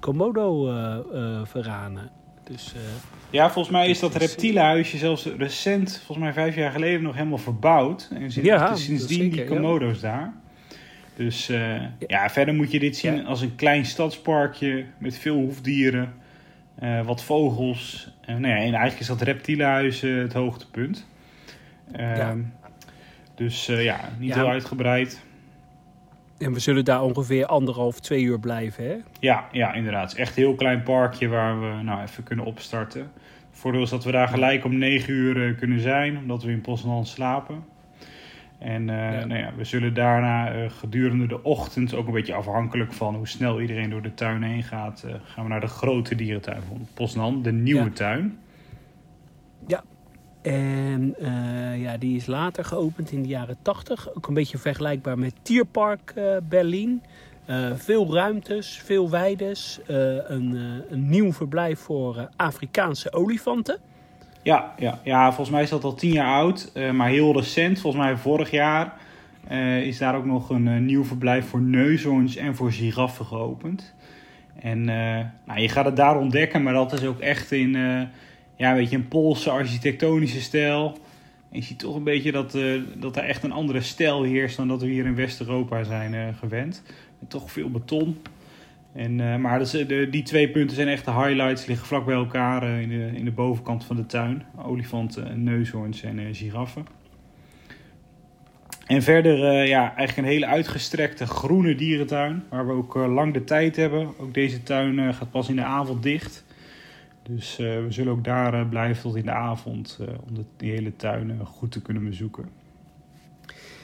Komodo-veranen. 0.00 2.10
Dus, 2.50 2.74
ja, 3.30 3.50
volgens 3.50 3.74
mij 3.74 3.88
is 3.88 3.98
dat 3.98 4.14
reptielenhuisje 4.14 4.98
zelfs 4.98 5.24
recent, 5.24 5.96
volgens 5.96 6.18
mij 6.18 6.32
vijf 6.32 6.54
jaar 6.54 6.70
geleden, 6.70 7.02
nog 7.02 7.14
helemaal 7.14 7.38
verbouwd. 7.38 8.08
En 8.14 8.30
zit 8.30 8.44
ja, 8.44 8.76
sindsdien 8.76 9.30
die 9.30 9.44
Komodo's 9.44 10.00
ja. 10.00 10.16
daar. 10.16 10.32
Dus 11.16 11.48
uh, 11.48 11.82
ja, 12.06 12.30
verder 12.30 12.54
moet 12.54 12.70
je 12.70 12.78
dit 12.78 12.96
zien 12.96 13.26
als 13.26 13.40
een 13.40 13.54
klein 13.54 13.86
stadsparkje 13.86 14.84
met 14.98 15.18
veel 15.18 15.34
hoefdieren, 15.34 16.14
uh, 16.82 17.06
wat 17.06 17.22
vogels. 17.22 18.10
Uh, 18.20 18.26
nou 18.26 18.46
ja, 18.46 18.56
en 18.56 18.62
eigenlijk 18.62 19.00
is 19.00 19.06
dat 19.06 19.22
reptielenhuis 19.22 20.00
het 20.00 20.32
hoogtepunt. 20.32 21.06
Ja. 21.92 22.14
Ehm, 22.14 22.40
dus 23.34 23.66
ja, 23.66 24.00
niet 24.18 24.34
heel 24.34 24.48
uitgebreid. 24.48 25.20
En 26.38 26.52
we 26.52 26.58
zullen 26.58 26.84
daar 26.84 27.02
ongeveer 27.02 27.46
anderhalf, 27.46 28.00
twee 28.00 28.22
uur 28.22 28.40
blijven, 28.40 28.84
hè? 28.84 28.96
Ja, 29.20 29.48
ja 29.52 29.72
inderdaad. 29.72 30.02
Het 30.02 30.12
is 30.12 30.18
echt 30.18 30.36
een 30.36 30.42
heel 30.42 30.54
klein 30.54 30.82
parkje 30.82 31.28
waar 31.28 31.60
we 31.60 31.82
nou 31.82 32.02
even 32.02 32.22
kunnen 32.22 32.44
opstarten. 32.44 33.00
Het 33.50 33.58
voordeel 33.58 33.82
is 33.82 33.90
dat 33.90 34.04
we 34.04 34.12
daar 34.12 34.28
gelijk 34.28 34.64
om 34.64 34.78
negen 34.78 35.12
uur 35.12 35.54
kunnen 35.54 35.80
zijn, 35.80 36.18
omdat 36.18 36.42
we 36.42 36.50
in 36.50 36.60
Poznan 36.60 37.06
slapen. 37.06 37.64
En 38.58 38.80
uh, 38.82 38.88
Nou 39.24 39.34
ja, 39.34 39.52
we 39.56 39.64
zullen 39.64 39.94
daarna 39.94 40.54
uh, 40.54 40.70
gedurende 40.70 41.26
de 41.26 41.42
ochtend, 41.42 41.94
ook 41.94 42.06
een 42.06 42.12
beetje 42.12 42.34
afhankelijk 42.34 42.92
van 42.92 43.14
hoe 43.14 43.28
snel 43.28 43.60
iedereen 43.60 43.90
door 43.90 44.02
de 44.02 44.14
tuin 44.14 44.42
heen 44.42 44.62
gaat, 44.62 45.04
gaan 45.24 45.44
we 45.44 45.50
naar 45.50 45.60
de 45.60 45.66
grote 45.66 46.14
dierentuin 46.14 46.62
van 46.62 46.86
Poznan, 46.94 47.42
de 47.42 47.52
nieuwe 47.52 47.84
ja. 47.84 47.90
tuin. 47.90 48.38
Ja, 49.66 49.84
en 50.48 51.14
ja, 51.78 51.96
die 51.96 52.16
is 52.16 52.26
later 52.26 52.64
geopend 52.64 53.12
in 53.12 53.22
de 53.22 53.28
jaren 53.28 53.56
80. 53.62 54.14
Ook 54.14 54.26
een 54.26 54.34
beetje 54.34 54.58
vergelijkbaar 54.58 55.18
met 55.18 55.34
Tierpark 55.42 56.14
Berlin. 56.48 57.02
veel 57.74 58.14
ruimtes, 58.14 58.80
veel 58.84 59.10
weides, 59.10 59.80
een, 59.86 60.82
een 60.90 61.08
nieuw 61.08 61.32
verblijf 61.32 61.78
voor 61.78 62.28
Afrikaanse 62.36 63.12
olifanten. 63.12 63.78
Ja, 64.42 64.74
ja, 64.78 65.00
ja, 65.04 65.26
volgens 65.26 65.50
mij 65.50 65.62
is 65.62 65.70
dat 65.70 65.84
al 65.84 65.94
tien 65.94 66.12
jaar 66.12 66.34
oud, 66.34 66.72
maar 66.92 67.08
heel 67.08 67.32
recent. 67.32 67.80
Volgens 67.80 68.02
mij 68.02 68.16
vorig 68.16 68.50
jaar 68.50 68.92
is 69.82 69.98
daar 69.98 70.16
ook 70.16 70.24
nog 70.24 70.50
een 70.50 70.84
nieuw 70.84 71.04
verblijf 71.04 71.48
voor 71.48 71.60
neushoorns 71.60 72.36
en 72.36 72.54
voor 72.54 72.72
giraffen 72.72 73.24
geopend. 73.24 73.94
En 74.60 74.84
nou, 75.44 75.60
je 75.60 75.68
gaat 75.68 75.84
het 75.84 75.96
daar 75.96 76.18
ontdekken, 76.18 76.62
maar 76.62 76.72
dat 76.72 76.92
is 76.92 77.04
ook 77.04 77.20
echt 77.20 77.52
in 77.52 77.76
ja, 78.58 78.74
weet 78.74 78.90
je, 78.90 78.96
een 78.96 79.08
Poolse 79.08 79.50
architectonische 79.50 80.40
stijl. 80.40 80.98
En 81.50 81.58
je 81.58 81.62
ziet 81.62 81.78
toch 81.78 81.96
een 81.96 82.04
beetje 82.04 82.32
dat, 82.32 82.58
dat 82.96 83.16
er 83.16 83.24
echt 83.24 83.42
een 83.42 83.52
andere 83.52 83.80
stijl 83.80 84.22
heerst 84.22 84.56
dan 84.56 84.68
dat 84.68 84.82
we 84.82 84.88
hier 84.88 85.04
in 85.04 85.14
West-Europa 85.14 85.84
zijn 85.84 86.34
gewend. 86.34 86.82
Met 87.18 87.30
toch 87.30 87.52
veel 87.52 87.70
beton. 87.70 88.16
En, 88.92 89.18
uh, 89.18 89.36
maar 89.36 89.58
de, 89.58 90.08
die 90.10 90.22
twee 90.22 90.48
punten 90.48 90.76
zijn 90.76 90.88
echt 90.88 91.04
de 91.04 91.12
highlights. 91.12 91.66
Liggen 91.66 91.86
vlak 91.86 92.04
bij 92.04 92.14
elkaar 92.14 92.80
in, 92.80 92.88
de, 92.88 93.10
in 93.14 93.24
de 93.24 93.30
bovenkant 93.30 93.84
van 93.84 93.96
de 93.96 94.06
tuin. 94.06 94.44
Olifanten, 94.56 95.42
neushoorns 95.42 96.02
en 96.02 96.34
giraffen. 96.34 96.86
En 98.86 99.02
verder 99.02 99.66
ja, 99.66 99.94
eigenlijk 99.94 100.16
een 100.16 100.34
hele 100.34 100.46
uitgestrekte 100.46 101.26
groene 101.26 101.74
dierentuin. 101.74 102.44
Waar 102.50 102.66
we 102.66 102.72
ook 102.72 102.94
lang 102.94 103.32
de 103.32 103.44
tijd 103.44 103.76
hebben. 103.76 104.08
Ook 104.18 104.34
deze 104.34 104.62
tuin 104.62 105.14
gaat 105.14 105.30
pas 105.30 105.48
in 105.48 105.56
de 105.56 105.64
avond 105.64 106.02
dicht. 106.02 106.44
Dus 107.28 107.56
we 107.56 107.86
zullen 107.88 108.12
ook 108.12 108.24
daar 108.24 108.66
blijven 108.66 109.02
tot 109.02 109.16
in 109.16 109.24
de 109.24 109.32
avond. 109.32 109.98
om 110.28 110.34
de, 110.34 110.44
die 110.56 110.70
hele 110.70 110.96
tuin 110.96 111.40
goed 111.46 111.72
te 111.72 111.82
kunnen 111.82 112.04
bezoeken. 112.04 112.48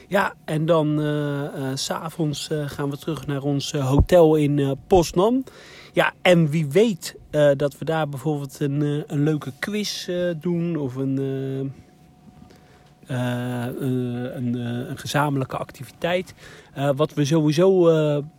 Ja, 0.07 0.33
en 0.45 0.65
dan 0.65 0.99
uh, 0.99 1.71
s'avonds 1.73 2.49
gaan 2.65 2.89
we 2.89 2.97
terug 2.97 3.27
naar 3.27 3.41
ons 3.41 3.71
hotel 3.71 4.35
in 4.35 4.77
Poznan. 4.87 5.43
Ja, 5.93 6.13
en 6.21 6.49
wie 6.49 6.67
weet 6.67 7.15
dat 7.57 7.77
we 7.77 7.85
daar 7.85 8.09
bijvoorbeeld 8.09 8.59
een, 8.59 9.03
een 9.07 9.23
leuke 9.23 9.51
quiz 9.59 10.09
doen 10.39 10.75
of 10.77 10.95
een, 10.95 11.17
een, 13.07 14.55
een, 14.89 14.97
gezamenlijke 14.97 15.57
activiteit. 15.57 16.33
wat 16.95 17.13
we 17.13 17.25
sowieso 17.25 17.91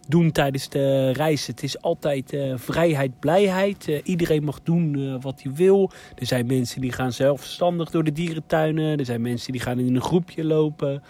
doen 0.09 0.33
tijdens 0.33 0.68
de 0.68 1.11
reis. 1.11 1.46
Het 1.46 1.62
is 1.62 1.81
altijd 1.81 2.37
vrijheid, 2.55 3.20
blijheid. 3.20 4.00
Iedereen 4.02 4.44
mag 4.44 4.61
doen 4.62 5.20
wat 5.20 5.42
hij 5.42 5.52
wil. 5.52 5.90
Er 6.14 6.26
zijn 6.26 6.46
mensen 6.46 6.81
die 6.81 6.92
gaan 6.92 7.12
zelfstandig 7.12 7.90
door 7.90 8.05
de 8.05 8.12
dierentuinen. 8.12 8.98
Er 8.98 9.05
zijn 9.05 9.20
mensen 9.20 9.52
die 9.52 9.61
gaan 9.61 9.79
in 9.79 9.94
een 9.94 10.02
groepje 10.02 10.44
lopen. 10.44 11.02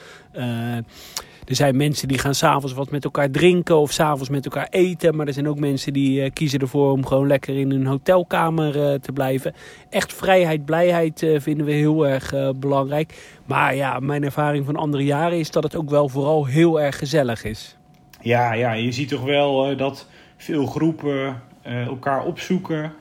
Er 1.47 1.55
zijn 1.55 1.77
mensen 1.77 2.09
die 2.09 2.19
gaan 2.19 2.35
s'avonds 2.35 2.75
wat 2.75 2.91
met 2.91 3.05
elkaar 3.05 3.31
drinken 3.31 3.77
of 3.77 3.93
s'avonds 3.93 4.29
met 4.29 4.45
elkaar 4.45 4.67
eten. 4.71 5.17
Maar 5.17 5.27
er 5.27 5.33
zijn 5.33 5.49
ook 5.49 5.59
mensen 5.59 5.93
die 5.93 6.21
uh, 6.21 6.31
kiezen 6.33 6.61
ervoor 6.61 6.93
om 6.93 7.07
gewoon 7.07 7.27
lekker 7.27 7.59
in 7.59 7.71
hun 7.71 7.87
hotelkamer 7.87 8.77
uh, 8.77 8.95
te 8.95 9.13
blijven. 9.13 9.55
Echt 9.91 10.13
vrijheid, 10.13 10.65
blijheid 10.65 11.23
uh, 11.23 11.41
vinden 11.41 11.67
we 11.67 11.73
heel 11.73 12.07
erg 12.07 12.35
belangrijk. 12.57 13.39
Maar 13.45 13.75
ja, 13.75 13.99
mijn 13.99 14.25
ervaring 14.25 14.65
van 14.65 14.77
andere 14.77 15.05
jaren 15.05 15.39
is 15.39 15.51
dat 15.51 15.63
het 15.63 15.77
ook 15.77 15.91
wel 15.91 16.09
vooral 16.09 16.47
heel 16.47 16.81
erg 16.81 16.99
gezellig 16.99 17.45
is. 17.45 17.77
Ja, 18.21 18.53
ja 18.53 18.73
je 18.73 18.93
ziet 18.93 19.09
toch 19.09 19.25
wel 19.25 19.77
dat 19.77 20.09
veel 20.37 20.67
groepen 20.67 21.43
elkaar 21.63 22.25
opzoeken. 22.25 22.93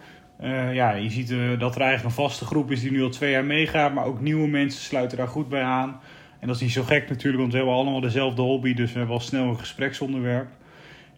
ja, 0.71 0.91
je 0.91 1.09
ziet 1.09 1.29
dat 1.59 1.75
er 1.75 1.81
eigenlijk 1.81 2.03
een 2.03 2.23
vaste 2.23 2.45
groep 2.45 2.71
is 2.71 2.81
die 2.81 2.91
nu 2.91 3.03
al 3.03 3.09
twee 3.09 3.31
jaar 3.31 3.45
meegaat. 3.45 3.93
Maar 3.93 4.05
ook 4.05 4.21
nieuwe 4.21 4.47
mensen 4.47 4.81
sluiten 4.81 5.17
daar 5.17 5.27
goed 5.27 5.49
bij 5.49 5.63
aan. 5.63 5.99
En 6.45 6.51
dat 6.51 6.59
is 6.59 6.67
niet 6.67 6.75
zo 6.75 6.83
gek 6.83 7.09
natuurlijk, 7.09 7.39
want 7.39 7.51
we 7.51 7.57
hebben 7.57 7.75
allemaal 7.75 7.99
dezelfde 7.99 8.41
hobby, 8.41 8.73
dus 8.73 8.91
we 8.91 8.97
hebben 8.97 9.15
al 9.15 9.21
snel 9.21 9.43
een 9.43 9.59
gespreksonderwerp. 9.59 10.47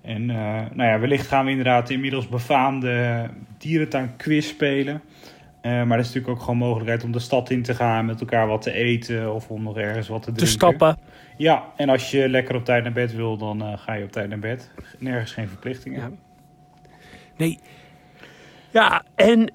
En 0.01 0.21
uh, 0.21 0.35
nou 0.73 0.89
ja, 0.89 0.99
wellicht 0.99 1.27
gaan 1.27 1.45
we 1.45 1.49
inderdaad 1.49 1.89
inmiddels 1.89 2.27
befaamde 2.27 3.25
dierentuin 3.57 4.15
quiz 4.17 4.47
spelen. 4.47 5.01
Uh, 5.61 5.71
maar 5.71 5.97
dat 5.97 6.05
is 6.05 6.05
natuurlijk 6.05 6.29
ook 6.29 6.39
gewoon 6.39 6.57
mogelijkheid 6.57 7.03
om 7.03 7.11
de 7.11 7.19
stad 7.19 7.49
in 7.49 7.63
te 7.63 7.75
gaan, 7.75 8.05
met 8.05 8.19
elkaar 8.19 8.47
wat 8.47 8.61
te 8.61 8.71
eten 8.71 9.33
of 9.33 9.49
om 9.49 9.63
nog 9.63 9.77
ergens 9.77 10.07
wat 10.07 10.23
te 10.23 10.31
drinken. 10.31 10.45
Te 10.45 10.51
stappen. 10.51 10.97
Ja, 11.37 11.63
en 11.75 11.89
als 11.89 12.11
je 12.11 12.29
lekker 12.29 12.55
op 12.55 12.65
tijd 12.65 12.83
naar 12.83 12.93
bed 12.93 13.15
wil, 13.15 13.37
dan 13.37 13.61
uh, 13.61 13.77
ga 13.77 13.93
je 13.93 14.03
op 14.03 14.11
tijd 14.11 14.29
naar 14.29 14.39
bed. 14.39 14.71
Nergens 14.99 15.31
geen 15.31 15.47
verplichtingen. 15.47 15.99
Ja. 15.99 16.09
Nee. 17.37 17.59
Ja, 18.71 19.03
en 19.15 19.51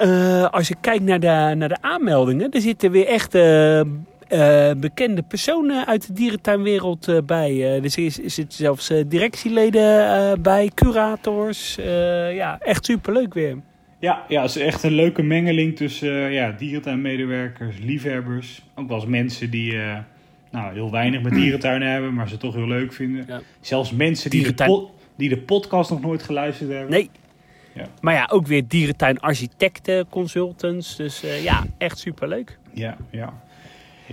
als 0.51 0.69
je 0.69 0.77
kijkt 0.81 1.05
naar 1.05 1.21
de, 1.21 1.55
naar 1.57 1.69
de 1.69 1.81
aanmeldingen, 1.81 2.51
er 2.51 2.61
zitten 2.61 2.91
weer 2.91 3.07
echt 3.07 3.35
uh, 4.33 4.71
bekende 4.81 5.23
personen 5.23 5.87
uit 5.87 6.07
de 6.07 6.13
dierentuinwereld 6.13 7.09
uh, 7.09 7.19
bij. 7.27 7.53
Uh, 7.53 7.85
er 7.85 7.91
zitten 7.91 8.31
zit 8.31 8.55
zelfs 8.55 8.93
directieleden 9.07 10.43
bij, 10.43 10.71
curators. 10.75 11.75
ja, 12.33 12.59
echt 12.61 12.85
superleuk 12.85 13.35
weer. 13.35 13.57
Ja, 13.99 14.25
ja, 14.29 14.43
het 14.43 14.57
is 14.57 14.63
echt 14.63 14.83
een 14.83 14.93
leuke 14.93 15.23
mengeling 15.23 15.77
tussen 15.77 16.33
ja, 16.33 16.51
dierentuinmedewerkers, 16.59 17.77
liefhebbers. 17.79 18.63
Ook 18.75 18.89
wel 18.89 18.97
eens 18.97 19.07
mensen 19.07 19.51
die 19.51 19.77
nou, 20.51 20.73
heel 20.73 20.91
weinig 20.91 21.23
met 21.23 21.33
dierentuinen 21.33 21.91
hebben, 21.91 22.15
maar 22.15 22.29
ze 22.29 22.37
toch 22.37 22.55
heel 22.55 22.69
leuk 22.69 22.93
vinden. 22.93 23.25
Ja. 23.29 23.41
Zelfs 23.61 23.93
mensen 23.93 24.31
die 24.31 24.55
de, 24.55 24.89
die 25.17 25.29
de 25.29 25.39
podcast 25.39 25.91
nog 25.91 26.01
nooit 26.01 26.23
geluisterd 26.23 26.71
hebben. 26.71 26.91
Nee. 26.91 27.11
Ja. 27.75 27.87
Maar 28.01 28.15
ja, 28.15 28.29
ook 28.33 28.47
weer 28.47 28.69
dierentuinarchitecten, 28.69 30.09
consultants. 30.09 30.97
Dus 30.97 31.23
ja, 31.43 31.65
echt 31.79 31.99
superleuk. 31.99 32.59
Ja, 32.73 32.97
ja. 33.11 33.43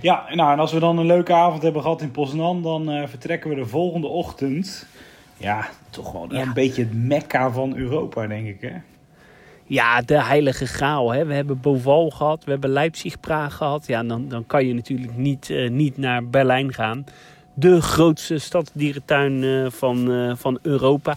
Ja, 0.00 0.24
nou, 0.34 0.52
en 0.52 0.58
als 0.58 0.72
we 0.72 0.80
dan 0.80 0.98
een 0.98 1.06
leuke 1.06 1.32
avond 1.32 1.62
hebben 1.62 1.82
gehad 1.82 2.02
in 2.02 2.10
Poznan, 2.10 2.62
dan 2.62 2.90
uh, 2.90 3.06
vertrekken 3.06 3.50
we 3.50 3.56
de 3.56 3.66
volgende 3.66 4.06
ochtend. 4.06 4.86
Ja, 5.36 5.68
toch 5.90 6.12
wel 6.12 6.26
een 6.28 6.52
beetje 6.52 6.82
het 6.82 6.94
mekka 6.94 7.50
van 7.50 7.76
Europa, 7.76 8.26
denk 8.26 8.46
ik, 8.46 8.60
hè? 8.60 8.72
Ja, 9.64 10.02
de 10.02 10.22
heilige 10.22 10.66
graal. 10.66 11.12
Hè. 11.12 11.24
We 11.24 11.34
hebben 11.34 11.60
Boval 11.60 12.10
gehad, 12.10 12.44
we 12.44 12.50
hebben 12.50 12.70
Leipzig-Praag 12.70 13.54
gehad. 13.54 13.86
Ja, 13.86 14.02
dan, 14.02 14.28
dan 14.28 14.46
kan 14.46 14.66
je 14.66 14.74
natuurlijk 14.74 15.16
niet, 15.16 15.48
uh, 15.48 15.70
niet 15.70 15.96
naar 15.96 16.26
Berlijn 16.26 16.72
gaan 16.72 17.04
de 17.54 17.80
grootste 17.80 18.38
stadsdierentuin 18.38 19.42
uh, 19.42 19.70
van, 19.70 20.36
van 20.38 20.58
Europa. 20.62 21.16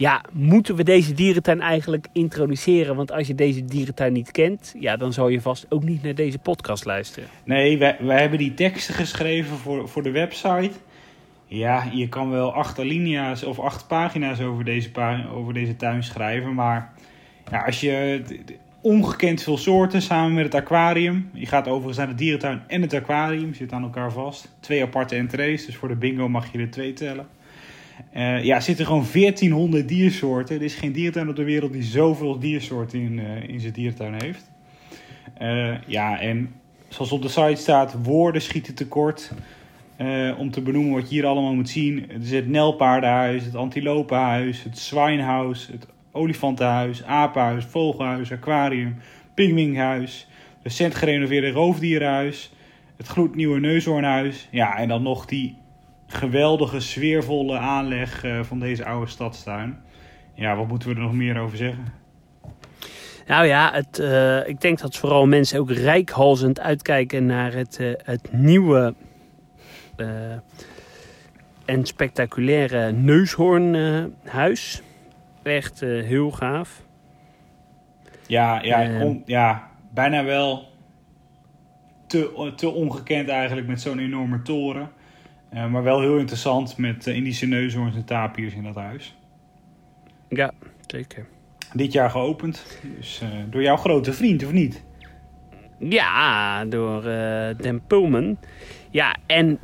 Ja, 0.00 0.24
moeten 0.32 0.76
we 0.76 0.84
deze 0.84 1.12
dierentuin 1.12 1.60
eigenlijk 1.60 2.06
introduceren? 2.12 2.96
Want 2.96 3.12
als 3.12 3.26
je 3.26 3.34
deze 3.34 3.64
dierentuin 3.64 4.12
niet 4.12 4.30
kent, 4.30 4.74
ja, 4.78 4.96
dan 4.96 5.12
zou 5.12 5.32
je 5.32 5.40
vast 5.40 5.66
ook 5.68 5.82
niet 5.82 6.02
naar 6.02 6.14
deze 6.14 6.38
podcast 6.38 6.84
luisteren. 6.84 7.28
Nee, 7.44 7.78
wij, 7.78 7.96
hebben 8.00 8.38
die 8.38 8.54
teksten 8.54 8.94
geschreven 8.94 9.56
voor, 9.56 9.88
voor 9.88 10.02
de 10.02 10.10
website. 10.10 10.70
Ja, 11.46 11.88
je 11.92 12.08
kan 12.08 12.30
wel 12.30 12.54
acht 12.54 12.78
alinea's 12.78 13.42
of 13.42 13.58
acht 13.58 13.86
pagina's 13.86 14.40
over 14.40 14.64
deze, 14.64 14.90
over 15.34 15.54
deze 15.54 15.76
tuin 15.76 16.02
schrijven. 16.02 16.54
Maar 16.54 16.92
ja, 17.50 17.64
als 17.64 17.80
je 17.80 18.22
ongekend 18.80 19.42
veel 19.42 19.58
soorten 19.58 20.02
samen 20.02 20.34
met 20.34 20.44
het 20.44 20.54
aquarium. 20.54 21.30
Je 21.32 21.46
gaat 21.46 21.68
overigens 21.68 21.98
naar 21.98 22.08
de 22.08 22.14
dierentuin 22.14 22.62
en 22.66 22.82
het 22.82 22.94
aquarium. 22.94 23.54
Zit 23.54 23.72
aan 23.72 23.82
elkaar 23.82 24.12
vast. 24.12 24.56
Twee 24.60 24.82
aparte 24.82 25.16
entrees, 25.16 25.66
dus 25.66 25.76
voor 25.76 25.88
de 25.88 25.96
bingo 25.96 26.28
mag 26.28 26.52
je 26.52 26.58
er 26.58 26.70
twee 26.70 26.92
tellen. 26.92 27.26
Uh, 28.16 28.44
ja, 28.44 28.60
zitten 28.60 28.86
gewoon 28.86 29.06
1400 29.12 29.88
diersoorten. 29.88 30.56
Er 30.56 30.62
is 30.62 30.74
geen 30.74 30.92
diertuin 30.92 31.28
op 31.28 31.36
de 31.36 31.44
wereld 31.44 31.72
die 31.72 31.82
zoveel 31.82 32.38
diersoorten 32.38 33.00
in, 33.00 33.18
uh, 33.18 33.48
in 33.48 33.60
zijn 33.60 33.72
diertuin 33.72 34.14
heeft. 34.18 34.50
Uh, 35.42 35.74
ja, 35.86 36.20
en 36.20 36.52
zoals 36.88 37.12
op 37.12 37.22
de 37.22 37.28
site 37.28 37.60
staat, 37.60 37.96
woorden 38.02 38.42
schieten 38.42 38.74
tekort. 38.74 39.32
om 40.38 40.50
te 40.50 40.60
benoemen 40.60 40.92
wat 40.92 41.08
je 41.08 41.14
hier 41.14 41.26
allemaal 41.26 41.54
moet 41.54 41.68
zien. 41.68 42.10
Er 42.10 42.20
is 42.20 42.30
het 42.30 42.48
Nelpaardenhuis, 42.48 43.44
het 43.44 43.54
Antilopenhuis, 43.54 44.62
het 44.62 44.78
Zwijnhuis, 44.78 45.68
het 45.72 45.86
olifantenhuis, 46.12 47.04
apenhuis, 47.04 47.64
vogelhuis, 47.64 48.32
aquarium, 48.32 48.96
pingwinghuis, 49.34 50.26
recent 50.62 50.94
gerenoveerde 50.94 51.50
roofdierenhuis, 51.50 52.52
het 52.96 53.06
gloednieuwe 53.06 53.60
neushoornhuis. 53.60 54.48
Ja, 54.50 54.76
en 54.76 54.88
dan 54.88 55.02
nog 55.02 55.26
die 55.26 55.56
geweldige, 56.12 56.80
sfeervolle 56.80 57.58
aanleg 57.58 58.24
uh, 58.24 58.42
van 58.42 58.58
deze 58.58 58.84
oude 58.84 59.10
stadstuin. 59.10 59.80
Ja, 60.34 60.56
wat 60.56 60.68
moeten 60.68 60.88
we 60.88 60.94
er 60.94 61.00
nog 61.00 61.12
meer 61.12 61.38
over 61.38 61.56
zeggen? 61.56 61.84
Nou 63.26 63.46
ja, 63.46 63.70
het, 63.72 63.98
uh, 63.98 64.48
ik 64.48 64.60
denk 64.60 64.78
dat 64.78 64.96
vooral 64.96 65.26
mensen 65.26 65.60
ook 65.60 65.70
rijkhalzend 65.70 66.60
uitkijken 66.60 67.26
naar 67.26 67.52
het, 67.52 67.78
uh, 67.80 67.92
het 68.02 68.32
nieuwe 68.32 68.94
en 71.64 71.86
spectaculaire 71.86 72.92
neushoornhuis 72.92 74.82
echt 75.42 75.80
heel 75.80 76.30
gaaf. 76.30 76.82
Ja, 78.26 78.62
ja, 78.62 79.04
on, 79.04 79.22
ja, 79.26 79.70
bijna 79.90 80.24
wel 80.24 80.68
te, 82.06 82.52
te 82.56 82.70
ongekend 82.70 83.28
eigenlijk 83.28 83.66
met 83.66 83.80
zo'n 83.80 83.98
enorme 83.98 84.42
toren. 84.42 84.90
Uh, 85.54 85.66
maar 85.66 85.82
wel 85.82 86.00
heel 86.00 86.18
interessant 86.18 86.76
met 86.76 87.06
Indische 87.06 87.46
neushoorns 87.46 87.96
en 87.96 88.04
tapirs 88.04 88.54
in 88.54 88.62
dat 88.62 88.74
huis. 88.74 89.16
Ja, 90.28 90.52
zeker. 90.86 91.26
Dit 91.72 91.92
jaar 91.92 92.10
geopend. 92.10 92.80
Dus 92.96 93.22
door 93.50 93.62
jouw 93.62 93.76
grote 93.76 94.12
vriend, 94.12 94.44
of 94.44 94.52
niet? 94.52 94.84
Ja, 95.78 96.64
door 96.64 97.02
Den 97.56 97.80
Pullman. 97.86 98.38
Ja, 98.90 99.16
en 99.26 99.58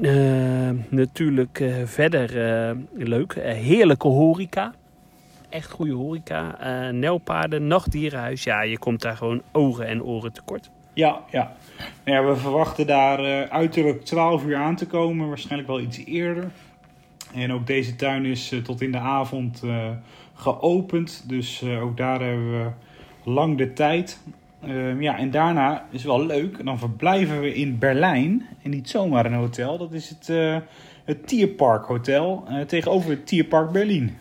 natuurlijk 0.89 1.65
verder 1.85 2.31
leuk. 2.95 3.35
heerlijke 3.43 4.09
horeca 4.09 4.73
echt 5.57 5.71
goede 5.71 5.93
horeca. 5.93 6.57
Uh, 6.61 6.93
Nelpaarden, 6.93 7.67
nachtdierenhuis. 7.67 8.45
Ja, 8.45 8.63
je 8.63 8.79
komt 8.79 9.03
daar 9.03 9.17
gewoon 9.17 9.43
ogen 9.53 9.87
en 9.87 10.03
oren 10.03 10.33
tekort. 10.33 10.71
Ja, 10.97 11.25
ja. 11.31 11.53
Nou 12.05 12.17
ja 12.17 12.33
we 12.33 12.37
verwachten 12.37 12.87
daar 12.87 13.21
uh, 13.21 13.41
uiterlijk 13.41 14.05
12 14.05 14.45
uur 14.45 14.57
aan 14.57 14.77
te 14.77 14.87
komen. 14.87 15.29
Waarschijnlijk 15.29 15.69
wel 15.69 15.81
iets 15.81 16.05
eerder. 16.05 16.51
En 17.35 17.53
ook 17.53 17.67
deze 17.67 17.97
tuin 17.97 18.25
is 18.25 18.53
uh, 18.53 18.63
tot 18.63 18.81
in 18.81 18.93
de 18.93 18.99
avond 18.99 19.63
geopend. 20.35 21.25
Dus 21.29 21.65
ook 21.65 21.97
daar 21.97 22.21
hebben 22.21 22.51
we 22.51 22.71
lang 23.25 23.59
de 23.59 23.73
tijd. 23.73 24.21
Ehm, 24.63 25.03
ja, 25.03 25.19
en 25.19 25.31
daarna 25.31 25.87
is 25.91 26.05
wel 26.05 26.27
leuk. 26.27 26.65
Dan 26.65 26.79
verblijven 26.79 27.41
we 27.41 27.55
in 27.55 27.79
Berlijn. 27.79 28.47
En 28.63 28.71
niet 28.71 28.91
zomaar 28.91 29.27
een 29.27 29.33
hotel. 29.33 29.79
Dat 29.79 29.93
is 29.93 30.09
het, 30.09 30.27
het 31.05 31.27
Tierpark 31.27 31.85
Hotel. 31.85 32.45
tegenover 32.67 33.11
het 33.11 33.27
Tierpark 33.27 33.71
Berlin. 33.71 34.17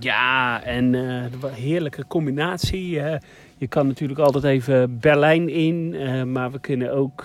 Ja, 0.00 0.62
en 0.62 0.92
uh, 0.92 1.24
heerlijke 1.52 2.06
combinatie. 2.06 2.90
Uh, 2.90 3.14
je 3.58 3.66
kan 3.66 3.86
natuurlijk 3.86 4.18
altijd 4.18 4.44
even 4.44 4.98
Berlijn 4.98 5.48
in, 5.48 5.92
uh, 5.92 6.22
maar 6.22 6.50
we 6.50 6.58
kunnen 6.58 6.92
ook. 6.92 7.24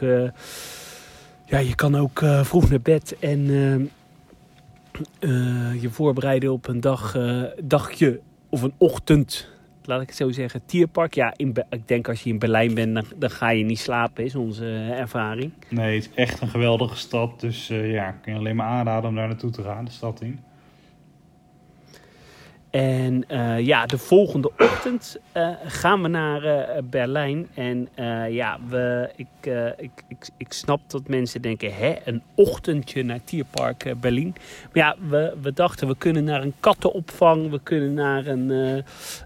ja, 1.46 1.58
je 1.58 1.76
kan 1.76 1.96
ook 1.96 2.22
vroeg 2.42 2.70
naar 2.70 2.82
bed 2.82 3.16
en 3.20 3.46
je 5.82 5.90
voorbereiden 5.90 6.52
op 6.52 6.68
een 6.68 6.82
dag, 6.82 7.18
dagje 7.64 8.20
of 8.50 8.62
een 8.62 8.74
ochtend. 8.78 9.52
Laat 9.86 10.02
ik 10.02 10.08
het 10.08 10.16
zo 10.16 10.32
zeggen, 10.32 10.62
tierpark. 10.66 11.14
Ja, 11.14 11.34
in 11.36 11.54
ik 11.70 11.88
denk 11.88 12.08
als 12.08 12.24
je 12.24 12.30
in 12.30 12.40
Berlijn 12.40 12.74
bent, 12.74 12.94
dan, 12.94 13.06
dan, 13.16 13.30
ga 13.30 13.50
je 13.50 13.64
niet 13.64 13.80
slapen, 13.80 14.24
is 14.24 14.36
onze 14.36 14.66
ervaring. 14.92 15.52
Nee, 15.70 15.96
het 15.96 16.04
is 16.04 16.16
echt 16.16 16.42
een 16.42 16.48
geweldige 16.48 16.96
stad. 16.96 17.40
Dus 17.40 17.68
ja, 17.68 18.08
ik 18.08 18.16
kan 18.22 18.34
je 18.34 18.40
alleen 18.40 18.56
maar 18.56 18.68
aanraden 18.68 19.10
om 19.10 19.16
daar 19.16 19.28
naartoe 19.28 19.52
te 19.52 19.64
gaan, 19.64 19.86
de 19.86 19.92
stad 19.92 20.22
in. 20.22 20.40
En 22.74 23.26
uh, 23.32 23.60
ja, 23.60 23.86
de 23.86 23.98
volgende 23.98 24.52
ochtend 24.58 25.20
uh, 25.38 25.50
gaan 25.66 26.02
we 26.02 26.08
naar 26.08 26.44
uh, 26.44 26.78
Berlijn. 26.84 27.48
En 27.54 27.90
ja, 28.30 28.60
we, 28.70 29.10
ik, 29.16 29.28
ik, 29.78 29.92
ik, 30.08 30.30
ik 30.38 30.54
snap 30.54 30.80
dat 30.88 31.08
mensen 31.08 31.42
denken, 31.42 31.76
hè, 31.76 31.96
een 32.06 32.22
ochtendje 32.36 33.04
naar 33.04 33.24
Tierpark 33.24 33.94
Berlijn. 34.00 34.34
Maar 34.74 34.84
ja, 34.84 34.96
we, 35.10 35.34
we 35.42 35.54
dachten, 35.54 35.88
we 35.88 35.96
kunnen 35.98 36.24
naar 36.24 36.42
een 36.42 36.54
kattenopvang. 36.60 37.50
We 37.50 37.60
kunnen 37.64 37.94
naar 37.94 38.28
een, 38.28 38.50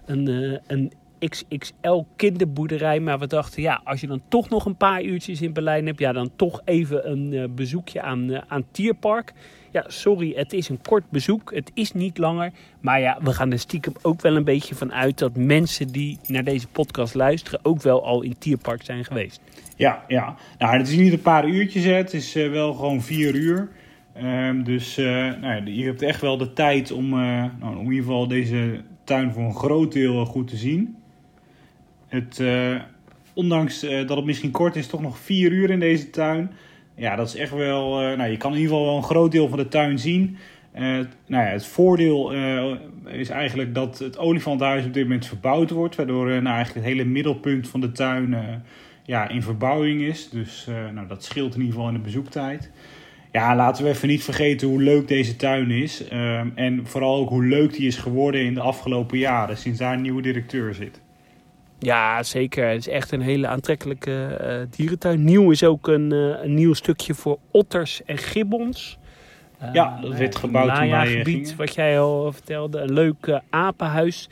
een, 0.04 0.60
een 0.66 0.92
XXL 1.18 2.02
kinderboerderij. 2.16 3.00
Maar 3.00 3.18
we 3.18 3.26
dachten, 3.26 3.62
ja, 3.62 3.80
als 3.84 4.00
je 4.00 4.06
dan 4.06 4.22
toch 4.28 4.48
nog 4.48 4.64
een 4.64 4.76
paar 4.76 5.02
uurtjes 5.02 5.42
in 5.42 5.52
Berlijn 5.52 5.86
hebt, 5.86 5.98
ja, 5.98 6.12
dan 6.12 6.30
toch 6.36 6.60
even 6.64 7.10
een 7.10 7.32
uh, 7.32 7.44
bezoekje 7.50 8.02
aan, 8.02 8.30
uh, 8.30 8.38
aan 8.48 8.64
Tierpark. 8.70 9.32
Ja, 9.70 9.84
sorry, 9.86 10.32
het 10.36 10.52
is 10.52 10.68
een 10.68 10.80
kort 10.82 11.10
bezoek. 11.10 11.54
Het 11.54 11.70
is 11.74 11.92
niet 11.92 12.18
langer. 12.18 12.52
Maar 12.80 13.00
ja, 13.00 13.18
we 13.22 13.32
gaan 13.32 13.52
er 13.52 13.58
stiekem 13.58 13.92
ook 14.02 14.20
wel 14.20 14.36
een 14.36 14.44
beetje 14.44 14.74
van 14.74 14.92
uit 14.92 15.18
dat 15.18 15.36
mensen 15.36 15.88
die 15.88 16.18
naar 16.26 16.44
deze 16.44 16.68
podcast 16.68 17.14
luisteren 17.14 17.60
ook 17.62 17.82
wel 17.82 18.04
al 18.04 18.22
in 18.22 18.38
Tierpark 18.38 18.82
zijn 18.82 19.04
geweest. 19.04 19.40
Ja, 19.76 20.04
ja. 20.08 20.36
Nou, 20.58 20.78
het 20.78 20.88
is 20.88 20.96
niet 20.96 21.12
een 21.12 21.20
paar 21.20 21.48
uurtjes, 21.48 21.84
het 21.84 22.14
is 22.14 22.36
uh, 22.36 22.50
wel 22.50 22.74
gewoon 22.74 23.02
vier 23.02 23.34
uur. 23.34 23.68
Um, 24.22 24.64
dus 24.64 24.96
nou, 24.96 25.70
je 25.70 25.84
hebt 25.84 26.02
echt 26.02 26.20
wel 26.20 26.36
de 26.36 26.52
tijd 26.52 26.92
om, 26.92 27.08
nou, 27.08 27.50
om 27.60 27.78
in 27.78 27.84
ieder 27.84 28.04
geval 28.04 28.28
deze 28.28 28.80
tuin 29.08 29.32
voor 29.32 29.42
een 29.42 29.54
groot 29.54 29.92
deel 29.92 30.24
goed 30.24 30.48
te 30.48 30.56
zien. 30.56 30.96
Het, 32.08 32.38
uh, 32.38 32.80
ondanks 33.32 33.84
uh, 33.84 34.06
dat 34.06 34.16
het 34.16 34.26
misschien 34.26 34.50
kort 34.50 34.76
is, 34.76 34.86
toch 34.86 35.00
nog 35.00 35.18
vier 35.18 35.52
uur 35.52 35.70
in 35.70 35.80
deze 35.80 36.10
tuin. 36.10 36.52
Ja, 36.94 37.16
dat 37.16 37.28
is 37.28 37.36
echt 37.36 37.52
wel. 37.52 38.02
Uh, 38.02 38.16
nou, 38.16 38.30
je 38.30 38.36
kan 38.36 38.52
in 38.52 38.58
ieder 38.58 38.72
geval 38.72 38.86
wel 38.88 38.96
een 38.96 39.02
groot 39.02 39.32
deel 39.32 39.48
van 39.48 39.58
de 39.58 39.68
tuin 39.68 39.98
zien. 39.98 40.36
nou 40.72 41.06
ja, 41.26 41.38
het 41.38 41.66
voordeel 41.66 42.32
is 43.06 43.28
eigenlijk 43.28 43.74
dat 43.74 43.98
het 43.98 44.18
olifanthuis 44.18 44.84
op 44.84 44.92
dit 44.92 45.02
moment 45.02 45.26
verbouwd 45.26 45.70
wordt. 45.70 45.96
Waardoor 45.96 46.26
nou, 46.26 46.54
eigenlijk 46.56 46.86
het 46.86 46.94
hele 46.94 47.04
middelpunt 47.04 47.68
van 47.68 47.80
de 47.80 47.92
tuin 47.92 48.36
ja, 49.04 49.28
in 49.28 49.42
verbouwing 49.42 50.00
is. 50.00 50.30
Dus 50.30 50.66
nou, 50.94 51.06
dat 51.06 51.24
scheelt 51.24 51.54
in 51.54 51.60
ieder 51.60 51.74
geval 51.74 51.88
in 51.88 51.94
de 51.94 52.00
bezoektijd. 52.00 52.70
Ja, 53.32 53.56
laten 53.56 53.84
we 53.84 53.90
even 53.90 54.08
niet 54.08 54.24
vergeten 54.24 54.68
hoe 54.68 54.82
leuk 54.82 55.08
deze 55.08 55.36
tuin 55.36 55.70
is. 55.70 56.08
en 56.54 56.80
vooral 56.86 57.16
ook 57.16 57.28
hoe 57.28 57.44
leuk 57.44 57.72
die 57.72 57.86
is 57.86 57.96
geworden 57.96 58.44
in 58.44 58.54
de 58.54 58.60
afgelopen 58.60 59.18
jaren, 59.18 59.56
sinds 59.56 59.78
daar 59.78 59.94
een 59.94 60.02
nieuwe 60.02 60.22
directeur 60.22 60.74
zit. 60.74 61.00
Ja, 61.78 62.22
zeker. 62.22 62.68
Het 62.68 62.78
is 62.78 62.88
echt 62.88 63.12
een 63.12 63.20
hele 63.20 63.46
aantrekkelijke 63.46 64.38
uh, 64.40 64.76
dierentuin. 64.76 65.24
Nieuw 65.24 65.50
is 65.50 65.64
ook 65.64 65.88
een, 65.88 66.12
uh, 66.12 66.42
een 66.42 66.54
nieuw 66.54 66.74
stukje 66.74 67.14
voor 67.14 67.38
otters 67.50 68.04
en 68.04 68.18
gibbons. 68.18 68.98
Uh, 69.62 69.68
ja, 69.72 69.98
dat 70.00 70.14
werd 70.14 70.36
gebouwd 70.36 70.74
toen 70.74 70.90
wij 70.90 71.06
gebied, 71.06 71.56
wat 71.56 71.74
jij 71.74 72.00
al 72.00 72.32
vertelde. 72.32 72.78
Een 72.78 72.92
leuk 72.92 73.40
apenhuis. 73.50 74.28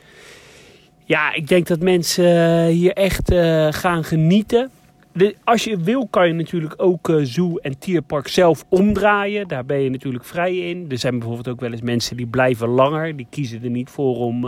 Ja, 1.05 1.33
ik 1.33 1.47
denk 1.47 1.67
dat 1.67 1.79
mensen 1.79 2.65
hier 2.67 2.93
echt 2.93 3.33
gaan 3.69 4.03
genieten. 4.03 4.69
De, 5.13 5.35
als 5.43 5.63
je 5.63 5.77
wil 5.77 6.07
kan 6.07 6.27
je 6.27 6.33
natuurlijk 6.33 6.73
ook 6.77 7.19
zoo 7.23 7.57
en 7.57 7.77
tierpark 7.79 8.27
zelf 8.27 8.65
omdraaien. 8.69 9.47
Daar 9.47 9.65
ben 9.65 9.79
je 9.79 9.89
natuurlijk 9.89 10.25
vrij 10.25 10.57
in. 10.57 10.85
Er 10.89 10.97
zijn 10.97 11.19
bijvoorbeeld 11.19 11.47
ook 11.47 11.59
wel 11.59 11.71
eens 11.71 11.81
mensen 11.81 12.17
die 12.17 12.27
blijven 12.27 12.67
langer. 12.67 13.15
Die 13.15 13.27
kiezen 13.29 13.63
er 13.63 13.69
niet 13.69 13.89
voor 13.89 14.17
om 14.17 14.45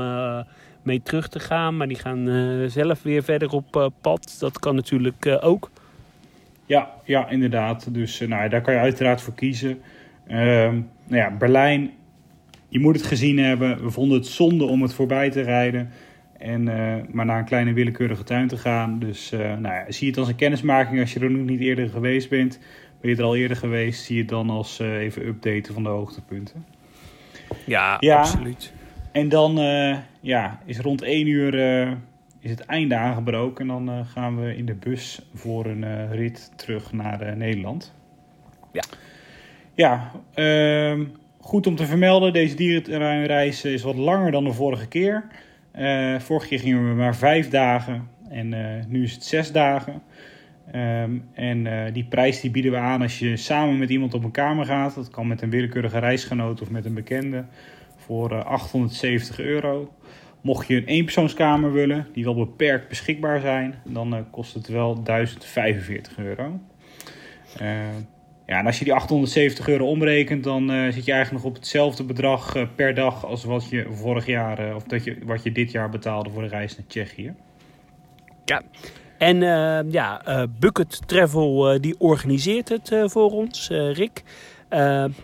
mee 0.84 1.02
terug 1.02 1.28
te 1.28 1.40
gaan. 1.40 1.78
Maar 1.78 1.88
die 1.88 1.98
gaan 1.98 2.28
uh, 2.28 2.70
zelf 2.70 3.04
weer 3.04 3.24
verder 3.24 3.52
op 3.52 3.76
uh, 3.76 3.86
pad. 4.02 4.36
Dat 4.40 4.60
kan 4.60 4.76
natuurlijk 4.76 5.26
uh, 5.26 5.38
ook. 5.42 5.72
Ja, 6.66 6.90
ja, 7.04 7.30
inderdaad. 7.30 7.94
Dus 7.94 8.20
nou, 8.20 8.50
daar 8.50 8.62
kan 8.62 8.74
je 8.74 8.80
uiteraard 8.80 9.22
voor 9.22 9.34
kiezen. 9.34 9.82
Ehm, 10.28 10.74
nou 11.08 11.22
ja, 11.22 11.32
Berlijn, 11.32 11.92
je 12.68 12.80
moet 12.80 12.96
het 12.96 13.06
gezien 13.06 13.38
hebben. 13.38 13.84
We 13.84 13.90
vonden 13.90 14.18
het 14.18 14.28
zonde 14.28 14.66
om 14.66 14.82
het 14.82 14.94
voorbij 14.94 15.30
te 15.30 15.42
rijden. 15.42 15.90
En 16.38 16.64
maar 17.12 17.26
naar 17.26 17.40
een 17.40 17.46
kleine 17.46 17.74
willekeurige 17.74 18.24
tuin 18.24 18.48
te 18.48 18.58
gaan. 18.58 19.00
Dus 19.00 19.30
nou 19.32 19.62
ja, 19.62 19.86
zie 19.88 20.08
het 20.08 20.18
als 20.18 20.28
een 20.28 20.36
kennismaking 20.36 21.00
als 21.00 21.14
je 21.14 21.20
er 21.20 21.32
nog 21.32 21.46
niet 21.46 21.60
eerder 21.60 21.90
geweest 21.90 22.30
bent. 22.30 22.60
Ben 23.02 23.12
je 23.12 23.18
er 23.18 23.24
al 23.24 23.36
eerder 23.36 23.58
geweest, 23.58 24.04
zie 24.04 24.16
je 24.16 24.22
het 24.22 24.30
dan 24.30 24.50
als 24.50 24.80
even 24.80 25.28
updaten 25.28 25.74
van 25.74 25.84
de 25.84 25.90
hoogtepunten. 25.90 26.66
Ja, 27.66 27.98
ja 28.00 28.18
absoluut. 28.18 28.74
En 29.12 29.30
dan 29.30 29.60
uh, 29.60 29.98
ja, 30.20 30.60
is 30.66 30.80
rond 30.80 31.02
1 31.02 31.28
uur 31.28 31.54
uh, 31.54 31.92
is 32.40 32.50
het 32.50 32.60
einde 32.60 32.96
aangebroken. 32.96 33.62
En 33.62 33.68
dan 33.68 33.90
uh, 33.90 34.06
gaan 34.06 34.42
we 34.42 34.56
in 34.56 34.66
de 34.66 34.76
bus 34.76 35.22
voor 35.34 35.66
een 35.66 36.12
rit 36.12 36.52
terug 36.56 36.94
naar 36.94 37.38
Nederland. 37.38 37.94
Ja. 38.72 38.84
Ja, 39.74 40.12
ehm, 40.34 41.06
goed 41.40 41.68
om 41.68 41.76
te 41.76 41.86
vermelden. 41.86 42.34
Deze 42.34 42.56
dierenreis 42.56 43.66
is 43.66 43.84
wat 43.84 43.96
langer 43.96 44.32
dan 44.32 44.44
de 44.44 44.54
vorige 44.54 44.88
keer. 44.88 45.24
vorige 46.20 46.48
keer 46.48 46.60
gingen 46.60 46.90
we 46.90 46.96
maar 46.96 47.16
vijf 47.16 47.50
dagen. 47.50 48.08
En 48.30 48.50
nu 48.88 49.04
is 49.04 49.14
het 49.14 49.24
zes 49.24 49.52
dagen. 49.52 50.02
Um, 50.76 51.24
en 51.34 51.94
die 51.94 52.06
prijs 52.06 52.42
die 52.42 52.52
bieden 52.52 52.72
we 52.72 52.78
aan 52.78 53.02
als 53.02 53.20
je 53.20 53.38
samen 53.38 53.78
met 53.78 53.90
iemand 53.90 54.14
op 54.14 54.24
een 54.24 54.32
kamer 54.32 54.66
gaat. 54.66 54.96
Dat 54.96 55.10
kan 55.10 55.28
met 55.28 55.42
een 55.42 55.50
willekeurige 55.50 56.00
reisgenoot 56.00 56.62
of 56.62 56.70
met 56.70 56.86
een 56.86 56.94
bekende 56.94 57.46
voor 58.10 58.44
870 58.44 59.40
eh, 59.40 59.46
euro. 59.46 59.94
Mocht 60.42 60.68
je 60.68 60.76
een 60.76 60.86
eenpersoonskamer 60.86 61.72
willen, 61.72 62.08
die 62.14 62.24
wel 62.24 62.36
beperkt 62.36 62.88
beschikbaar 62.88 63.40
zijn, 63.40 63.76
dan 63.86 64.14
uh, 64.14 64.20
kost 64.32 64.54
het 64.54 64.68
wel 64.68 65.04
1045 65.04 66.18
euro. 66.18 66.60
Uh, 67.62 67.68
ja, 68.46 68.60
en 68.60 68.66
als 68.66 68.80
je 68.80 68.84
die 68.84 68.94
870 68.94 69.68
euro 69.68 69.88
omrekent, 69.88 70.44
dan 70.44 70.92
zit 70.92 71.06
je 71.06 71.12
eigenlijk 71.12 71.44
nog 71.44 71.52
op 71.52 71.56
hetzelfde 71.56 72.04
bedrag 72.04 72.76
per 72.76 72.94
dag 72.94 73.26
als 73.26 73.44
wat 73.44 73.70
je 73.70 73.86
vorig 73.92 74.26
jaar, 74.26 74.76
of 74.76 74.84
dat 74.84 75.04
je, 75.04 75.18
wat 75.24 75.44
je 75.44 75.52
dit 75.52 75.72
jaar 75.72 75.90
betaalde 75.90 76.30
voor 76.30 76.42
de 76.42 76.48
reis 76.48 76.78
naar 76.78 76.88
Tsjechië. 76.88 77.34
Ja, 78.46 78.62
en 79.18 79.38
ja, 79.92 80.22
Bucket 80.60 81.08
Travel 81.08 81.82
die 81.82 81.96
organiseert 82.00 82.70
het 82.70 82.92
voor 83.06 83.32
ons, 83.32 83.68
Rick. 83.70 84.24
Uh, 84.74 84.80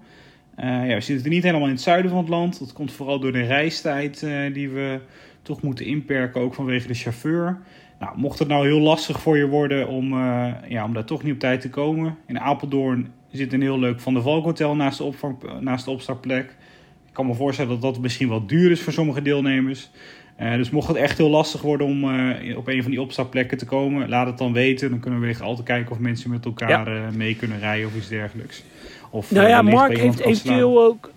ja, 0.58 0.93
we 0.93 1.02
zitten 1.02 1.30
niet 1.30 1.43
helemaal 1.43 1.67
in 1.67 1.73
het 1.73 1.82
zuiden 1.82 2.12
van 2.12 2.19
het 2.19 2.30
land. 2.30 2.60
Dat 2.60 2.73
komt 2.73 2.91
vooral 2.91 3.19
door 3.19 3.32
de 3.32 3.45
reistijd 3.45 4.19
die 4.54 4.69
we 4.69 5.00
toch 5.41 5.62
moeten 5.62 5.86
inperken, 5.86 6.41
ook 6.41 6.54
vanwege 6.54 6.88
de 6.88 6.93
chauffeur. 6.93 7.62
Nou, 8.00 8.17
mocht 8.17 8.39
het 8.39 8.47
nou 8.47 8.67
heel 8.67 8.80
lastig 8.80 9.19
voor 9.19 9.38
je 9.38 9.47
worden 9.47 9.88
om, 9.88 10.13
ja, 10.67 10.84
om 10.84 10.93
daar 10.93 11.06
toch 11.06 11.23
niet 11.23 11.34
op 11.34 11.39
tijd 11.39 11.62
te 11.62 11.69
komen. 11.69 12.17
In 12.28 12.39
Apeldoorn 12.39 13.12
er 13.31 13.37
zit 13.37 13.53
een 13.53 13.61
heel 13.61 13.79
leuk 13.79 13.99
Van 13.99 14.13
de 14.13 14.21
Valk 14.21 14.43
Hotel 14.43 14.75
naast 14.75 14.97
de, 14.97 15.03
opvang, 15.03 15.37
naast 15.59 15.85
de 15.85 15.91
opstartplek. 15.91 16.55
Ik 17.07 17.13
kan 17.13 17.25
me 17.25 17.33
voorstellen 17.33 17.71
dat 17.71 17.81
dat 17.81 17.99
misschien 17.99 18.27
wat 18.27 18.49
duur 18.49 18.71
is 18.71 18.81
voor 18.81 18.93
sommige 18.93 19.21
deelnemers. 19.21 19.89
Uh, 20.41 20.53
dus 20.53 20.69
mocht 20.69 20.87
het 20.87 20.97
echt 20.97 21.17
heel 21.17 21.29
lastig 21.29 21.61
worden 21.61 21.87
om 21.87 22.03
uh, 22.03 22.57
op 22.57 22.67
een 22.67 22.81
van 22.81 22.91
die 22.91 23.01
opstapplekken 23.01 23.57
te 23.57 23.65
komen, 23.65 24.09
laat 24.09 24.27
het 24.27 24.37
dan 24.37 24.53
weten. 24.53 24.89
Dan 24.89 24.99
kunnen 24.99 25.19
we 25.19 25.25
weer 25.25 25.43
altijd 25.43 25.67
kijken 25.67 25.91
of 25.91 25.99
mensen 25.99 26.29
met 26.29 26.45
elkaar 26.45 26.93
ja. 26.93 27.07
uh, 27.07 27.15
mee 27.15 27.35
kunnen 27.35 27.59
rijden 27.59 27.87
of 27.87 27.95
iets 27.95 28.07
dergelijks. 28.07 28.63
Of, 29.09 29.31
nou 29.31 29.47
ja, 29.47 29.61
Mark 29.61 29.97
heeft 29.97 30.19
eventueel 30.19 30.83
ook 30.83 31.11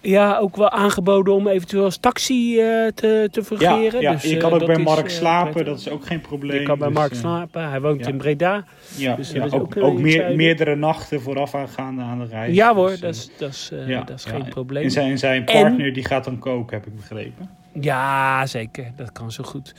ja, 0.00 0.38
ook 0.38 0.56
wel 0.56 0.70
aangeboden 0.70 1.34
om 1.34 1.48
eventueel 1.48 1.84
als 1.84 1.96
taxi 1.96 2.60
uh, 2.60 2.86
te, 2.86 3.28
te 3.30 3.44
fungeren. 3.44 4.00
Ja, 4.00 4.12
dus, 4.12 4.22
je 4.22 4.36
kan 4.36 4.52
ook 4.52 4.66
bij 4.66 4.78
Mark 4.78 5.10
slapen, 5.10 5.64
dat 5.64 5.78
is 5.78 5.88
ook 5.88 6.06
geen 6.06 6.20
probleem. 6.20 6.58
Je 6.58 6.66
kan 6.66 6.78
bij 6.78 6.88
dus, 6.88 6.96
Mark 6.96 7.14
slapen, 7.14 7.68
hij 7.68 7.80
woont 7.80 8.06
in 8.06 8.16
Breda. 8.16 8.64
Ja, 8.96 9.16
dus, 9.16 9.30
ja 9.30 9.44
ook, 9.44 9.54
ook, 9.54 9.76
ook 9.76 9.98
meer, 9.98 10.36
meerdere 10.36 10.76
nachten 10.76 11.20
vooraf 11.20 11.54
aangaande 11.54 12.02
aan 12.02 12.18
de 12.18 12.26
reis. 12.26 12.54
Ja 12.54 12.74
hoor, 12.74 12.88
dus, 12.88 13.00
dat 13.00 13.14
is, 13.14 13.30
dat 13.38 13.50
is, 13.50 13.70
dat 14.06 14.10
is 14.10 14.24
geen 14.24 14.48
probleem. 14.48 14.84
En 14.84 14.90
zijn, 14.90 15.18
zijn 15.18 15.44
partner 15.44 15.86
en, 15.86 15.92
die 15.92 16.04
gaat 16.04 16.24
dan 16.24 16.38
koken, 16.38 16.76
heb 16.76 16.86
ik 16.86 16.96
begrepen. 16.96 17.50
Ja, 17.80 18.46
zeker. 18.46 18.92
Dat 18.96 19.12
kan 19.12 19.32
zo 19.32 19.44
goed. 19.44 19.74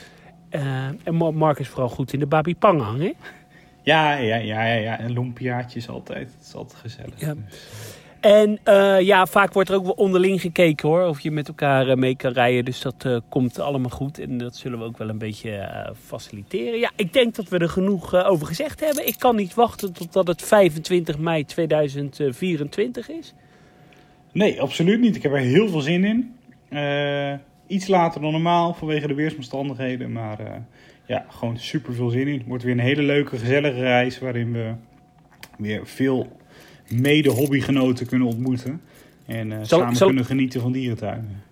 Uh, 0.51 0.61
en 1.03 1.15
Mark 1.15 1.59
is 1.59 1.67
vooral 1.67 1.89
goed 1.89 2.13
in 2.13 2.19
de 2.19 2.25
babi 2.25 2.55
pang 2.55 2.81
hangen. 2.81 3.13
Ja, 3.81 4.13
ja, 4.13 4.35
ja, 4.35 4.63
ja, 4.63 4.73
ja. 4.73 4.99
En 4.99 5.11
lumpiaatjes 5.11 5.89
altijd. 5.89 6.27
Het 6.37 6.47
is 6.47 6.53
altijd 6.53 6.79
gezellig. 6.79 7.19
Ja. 7.19 7.33
Dus. 7.33 7.59
En 8.19 8.59
eh, 8.63 8.99
ja, 8.99 9.25
vaak 9.25 9.53
wordt 9.53 9.69
er 9.69 9.75
ook 9.75 9.83
wel 9.83 9.93
onderling 9.93 10.41
gekeken 10.41 10.89
hoor, 10.89 11.03
of 11.03 11.19
je 11.19 11.31
met 11.31 11.47
elkaar 11.47 11.87
eh, 11.87 11.95
mee 11.95 12.15
kan 12.15 12.31
rijden. 12.31 12.65
Dus 12.65 12.81
dat 12.81 13.05
eh, 13.05 13.17
komt 13.29 13.59
allemaal 13.59 13.89
goed 13.89 14.19
en 14.19 14.37
dat 14.37 14.55
zullen 14.55 14.79
we 14.79 14.85
ook 14.85 14.97
wel 14.97 15.09
een 15.09 15.17
beetje 15.17 15.93
faciliteren. 16.05 16.79
Ja, 16.79 16.91
ik 16.95 17.13
denk 17.13 17.35
dat 17.35 17.49
we 17.49 17.57
er 17.57 17.69
genoeg 17.69 18.25
over 18.25 18.47
gezegd 18.47 18.79
hebben. 18.79 19.07
Ik 19.07 19.15
kan 19.17 19.35
niet 19.35 19.53
wachten 19.53 19.93
totdat 19.93 20.27
het 20.27 20.41
25 20.41 21.17
mei 21.17 21.45
2024 21.45 23.09
is. 23.09 23.33
Nee, 24.31 24.61
absoluut 24.61 24.99
niet. 24.99 25.15
Ik 25.15 25.23
heb 25.23 25.31
er 25.31 25.39
heel 25.39 25.69
veel 25.69 25.81
zin 25.81 26.03
in. 26.03 26.35
Iets 27.67 27.87
later 27.87 28.21
dan 28.21 28.31
normaal 28.31 28.73
vanwege 28.73 29.07
de 29.07 29.13
weersomstandigheden. 29.13 30.11
Maar 30.11 30.65
ja, 31.05 31.25
gewoon 31.29 31.57
super 31.57 31.93
veel 31.93 32.09
zin 32.09 32.27
in. 32.27 32.37
Het 32.37 32.47
wordt 32.47 32.63
weer 32.63 32.73
een 32.73 32.79
hele 32.79 33.01
leuke, 33.01 33.37
gezellige 33.37 33.79
reis. 33.79 34.19
Waarin 34.19 34.51
we 34.51 34.73
weer 35.57 35.87
veel 35.87 36.38
mede-hobbygenoten 36.89 38.07
kunnen 38.07 38.27
ontmoeten. 38.27 38.81
En 39.25 39.51
eh, 39.51 39.57
Zal- 39.63 39.79
samen 39.79 39.95
zal- 39.95 40.07
kunnen 40.07 40.25
genieten 40.25 40.61
van 40.61 40.71
dierentuinen. 40.71 41.43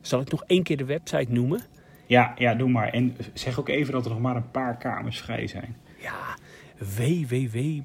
Zal 0.00 0.20
ik 0.20 0.30
nog 0.30 0.44
één 0.46 0.62
keer 0.62 0.76
de 0.76 0.84
website 0.84 1.32
noemen? 1.32 1.60
Ja, 2.06 2.34
ja, 2.38 2.54
doe 2.54 2.68
maar. 2.68 2.88
En 2.88 3.16
zeg 3.32 3.58
ook 3.58 3.68
even 3.68 3.92
dat 3.92 4.04
er 4.04 4.10
nog 4.10 4.20
maar 4.20 4.36
een 4.36 4.50
paar 4.50 4.76
kamers 4.76 5.20
vrij 5.20 5.46
zijn. 5.46 5.76
Ja, 6.00 6.36
www.budget... 6.78 7.82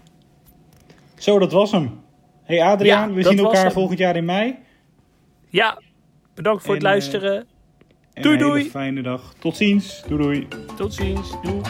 Zo, 1.16 1.40
dat 1.40 1.52
was 1.52 1.72
hem. 1.72 2.00
Hey 2.50 2.62
Adriaan, 2.64 3.10
Ja, 3.10 3.16
we 3.16 3.24
zien 3.24 3.40
elkaar 3.40 3.72
volgend 3.72 4.00
jaar 4.00 4.16
in 4.16 4.26
mei. 4.26 4.56
Ja, 5.50 5.82
bedankt 6.36 6.64
voor 6.64 6.74
het 6.74 6.84
En, 6.84 6.90
eh, 6.90 6.96
luisteren. 6.96 7.48
En 8.14 8.22
Doei, 8.22 8.38
doei. 8.38 8.70
fijne 8.70 9.02
dag. 9.02 9.34
Tot 9.40 9.58
ziens. 9.58 10.04
Doei 10.08 10.22
doei. 10.24 10.48
Tot 10.76 10.94
ziens. 10.94 11.32
Doei. 11.42 11.62